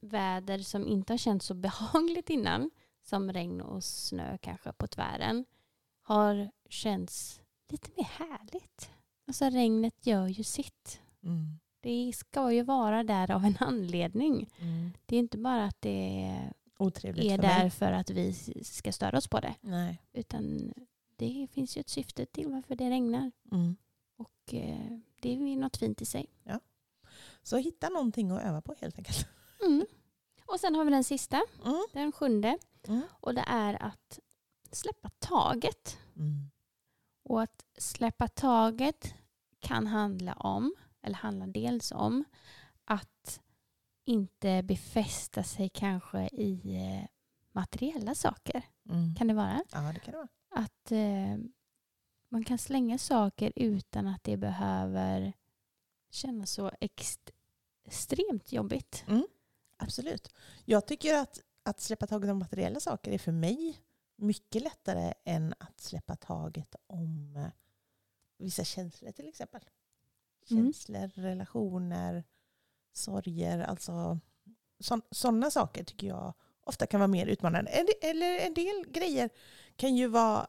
[0.00, 2.70] väder som inte har känts så behagligt innan,
[3.02, 5.44] som regn och snö kanske på tvären,
[6.02, 8.90] har känts lite mer härligt.
[9.26, 11.00] Alltså regnet gör ju sitt.
[11.22, 11.58] Mm.
[11.80, 14.50] Det ska ju vara där av en anledning.
[14.58, 14.92] Mm.
[15.06, 16.52] Det är inte bara att det
[16.82, 19.54] Otrevligt är där för att vi ska störa oss på det.
[19.60, 20.02] Nej.
[20.12, 20.72] Utan
[21.16, 23.30] det finns ju ett syfte till varför det regnar.
[23.52, 23.76] Mm.
[24.16, 26.26] Och eh, det är något fint i sig.
[27.42, 29.26] Så hitta någonting att öva på helt enkelt.
[29.66, 29.86] Mm.
[30.46, 31.86] Och sen har vi den sista, Mm.
[31.92, 32.58] den sjunde.
[32.88, 33.02] Mm.
[33.10, 34.18] Och det är att
[34.72, 35.98] släppa taget.
[36.16, 36.50] Mm.
[37.22, 39.14] Och att släppa taget
[39.60, 42.24] kan handla om, eller handla dels om,
[42.84, 43.40] att
[44.04, 47.08] inte befästa sig kanske i eh,
[47.52, 48.62] materiella saker.
[48.88, 49.14] Mm.
[49.14, 49.64] Kan det vara?
[49.72, 50.28] Ja, det kan det vara.
[50.64, 51.38] Att eh,
[52.28, 55.32] man kan slänga saker utan att det behöver
[56.10, 57.30] kännas så ext-
[57.84, 59.04] extremt jobbigt.
[59.76, 60.28] Absolut.
[60.64, 63.78] Jag tycker att, att släppa taget om materiella saker är för mig
[64.16, 67.46] mycket lättare än att släppa taget om eh,
[68.38, 69.60] vissa känslor till exempel.
[70.50, 70.64] Mm.
[70.64, 72.24] Känslor, relationer,
[72.92, 74.18] sorger, alltså
[75.10, 76.34] sådana saker tycker jag
[76.64, 77.70] ofta kan vara mer utmanande.
[78.02, 79.30] Eller en del grejer
[79.76, 80.46] kan ju vara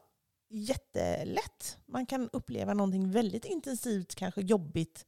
[0.48, 1.78] jättelätt.
[1.86, 5.06] Man kan uppleva någonting väldigt intensivt, kanske jobbigt,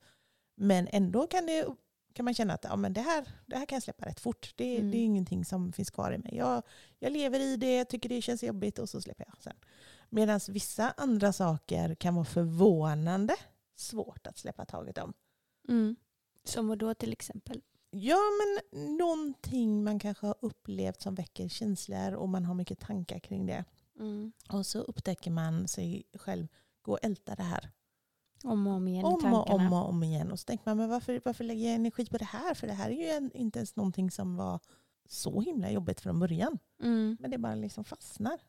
[0.56, 1.66] men ändå kan, det,
[2.12, 4.52] kan man känna att ja, men det, här, det här kan jag släppa rätt fort.
[4.56, 4.90] Det, Mm.
[4.90, 6.36] det är ingenting som finns kvar i mig.
[6.36, 6.62] Jag,
[6.98, 9.56] jag lever i det, tycker det känns jobbigt och så släpper jag sen.
[10.10, 13.34] Medan vissa andra saker kan vara förvånande
[13.76, 15.12] svårt att släppa taget om.
[15.68, 15.96] Mm.
[16.48, 17.62] Som vad då till exempel?
[17.90, 23.18] Ja, men någonting man kanske har upplevt som väcker känslor och man har mycket tankar
[23.18, 23.64] kring det.
[23.98, 24.32] Mm.
[24.50, 26.48] Och så upptäcker man sig själv
[26.82, 27.70] gå och älta det här.
[28.44, 29.66] Om och om igen i Om och tankarna.
[29.66, 30.32] om och om igen.
[30.32, 32.54] Och så tänker man, men varför, varför lägger jag energi på det här?
[32.54, 34.60] För det här är ju inte ens någonting som var
[35.08, 36.58] så himla jobbigt från början.
[36.82, 37.16] Mm.
[37.20, 38.40] Men det bara liksom fastnar.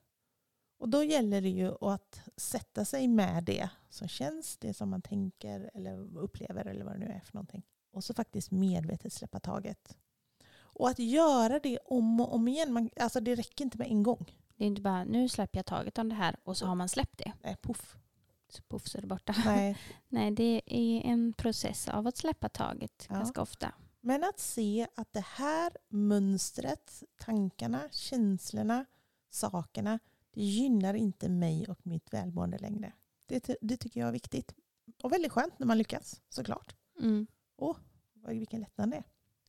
[0.80, 5.02] Och då gäller det ju att sätta sig med det som känns, det som man
[5.02, 7.64] tänker eller upplever eller vad det nu är för någonting.
[7.98, 9.98] Och så faktiskt medvetet släppa taget.
[10.60, 14.04] Och att göra det om och om igen, man, alltså det räcker inte med en
[14.04, 14.38] gång.
[14.56, 16.90] Det är inte bara nu släpper jag taget om det här och så har man
[16.90, 17.32] släppt det.
[17.44, 17.98] Nej, puff.
[18.50, 19.36] Så puff så är det borta.
[19.46, 19.78] Nej.
[20.10, 23.16] Nej, det är en process av att släppa taget Ja.
[23.16, 23.74] ganska ofta.
[24.02, 28.86] Men att se att det här mönstret, tankarna, känslorna,
[29.30, 30.00] sakerna,
[30.32, 32.92] det gynnar inte mig och mitt välmående längre.
[33.26, 34.54] Det, det tycker jag är viktigt.
[35.04, 36.76] Och väldigt skönt när man lyckas, såklart.
[37.00, 37.28] Mm.
[37.56, 37.76] Vad-
[38.34, 39.04] Vilken lättnad det är.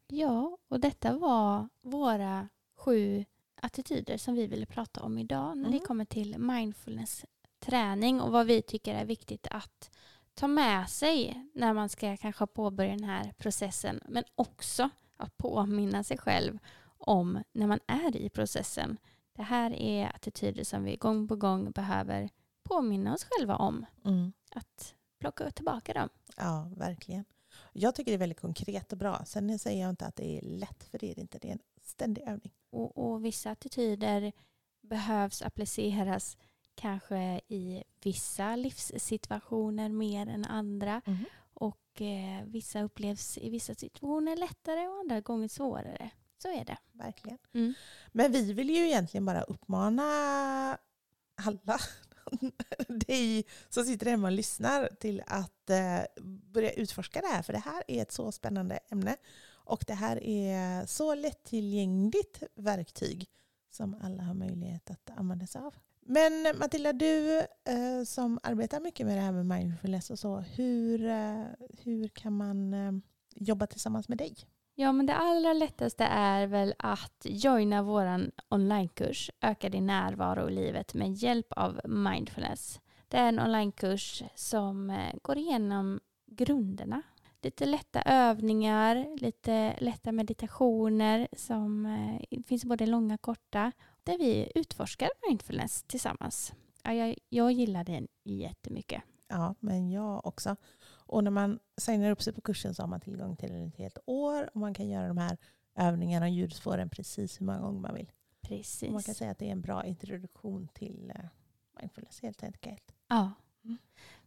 [0.07, 3.25] Ja, och detta var våra sju
[3.61, 5.87] attityder som vi ville prata om idag när det Mm.
[5.87, 9.91] kommer till mindfulness-träning och vad vi tycker är viktigt att
[10.35, 16.05] ta med sig när man ska kanske påbörja den här processen men också att påminna
[16.05, 16.59] sig själv
[16.99, 18.99] om när man är i processen.
[19.33, 22.29] Det här är attityder som vi gång på gång behöver
[22.63, 23.87] påminna oss själva om.
[24.55, 26.09] Att plocka tillbaka dem.
[26.37, 27.25] Ja, verkligen.
[27.73, 29.25] Jag tycker det är väldigt konkret och bra.
[29.25, 31.39] Sen säger jag inte att det är lätt, för det är det inte.
[31.39, 32.53] Det är en ständig övning.
[32.71, 34.33] Och, och vissa attityder
[34.81, 36.37] behövs appliceras
[36.75, 41.03] kanske i vissa livssituationer mer än andra.
[41.55, 46.11] Och eh, vissa upplevs i vissa situationer lättare och andra gånger svårare.
[46.43, 46.79] Så är det.
[46.93, 47.39] Verkligen.
[47.55, 47.75] Mm.
[48.13, 50.03] Men vi vill ju egentligen bara uppmana
[51.35, 51.79] alla,
[52.89, 57.43] dig som sitter hemma och lyssnar till att eh, börja utforska det här.
[57.43, 59.17] För det här är ett så spännande ämne.
[59.51, 63.27] Och det här är så lättillgängligt verktyg
[63.71, 65.75] som alla har möjlighet att använda sig av.
[66.01, 71.07] Men Matilda, du eh, som arbetar mycket med det här med mindfulness och så, hur,
[71.07, 71.45] eh,
[71.83, 72.75] hur kan man
[73.35, 74.37] jobba tillsammans med dig?
[74.81, 80.55] Ja, men det allra lättaste är väl att joina vår onlinekurs Öka din närvaro i
[80.55, 82.81] livet med hjälp av mindfulness.
[83.09, 87.03] Det är en onlinekurs som eh, går igenom grunderna.
[87.43, 93.73] Lite lätta övningar, lite lätta meditationer som eh, finns både långa och korta
[94.05, 96.55] där vi utforskar mindfulness tillsammans.
[96.83, 99.03] Ja, jag, jag gillar den jättemycket.
[99.29, 100.57] Ja, men jag också.
[101.09, 103.77] Och när man signar upp sig på kursen så har man tillgång till den ett
[103.77, 105.39] helt år och man kan göra de här
[105.75, 108.13] övningarna och ljudspåren precis hur många gånger man vill.
[108.41, 108.89] Precis.
[108.89, 111.25] Och man kan säga att det är en bra introduktion till eh,
[111.81, 112.95] mindfulness helt enkelt.
[113.09, 113.33] Ja,
[113.65, 113.79] mm.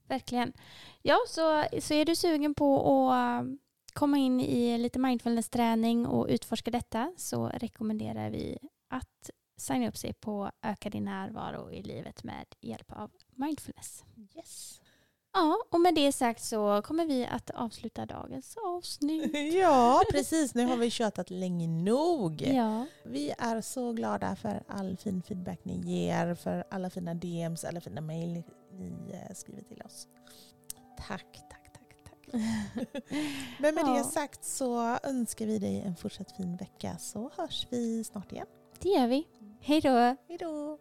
[0.07, 0.53] verkligen.
[1.01, 3.59] Ja, så, så är du sugen på att um,
[3.93, 8.57] komma in i lite mindfulness-träning och utforska detta så rekommenderar vi
[8.87, 14.03] att signa upp sig på Öka din närvaro i livet med hjälp av mindfulness.
[14.35, 14.81] Yes.
[15.33, 19.31] Ja, och med det sagt så kommer vi att avsluta dagens avsnitt.
[19.53, 20.55] Ja, precis.
[20.55, 22.41] Nu har vi tjatat länge nog.
[22.41, 22.85] Ja.
[23.05, 27.81] Vi är så glada för all fin feedback ni ger, för alla fina DMs, alla
[27.81, 28.43] fina mejl
[28.77, 30.07] ni eh, skriver till oss.
[31.07, 32.33] Tack, tack, tack, tack.
[33.59, 33.97] Men med Ja.
[33.97, 38.47] det sagt så önskar vi dig en fortsatt fin vecka så hörs vi snart igen.
[38.79, 39.27] Det gör vi.
[39.61, 39.89] Hej då!
[40.27, 40.77] Hej då!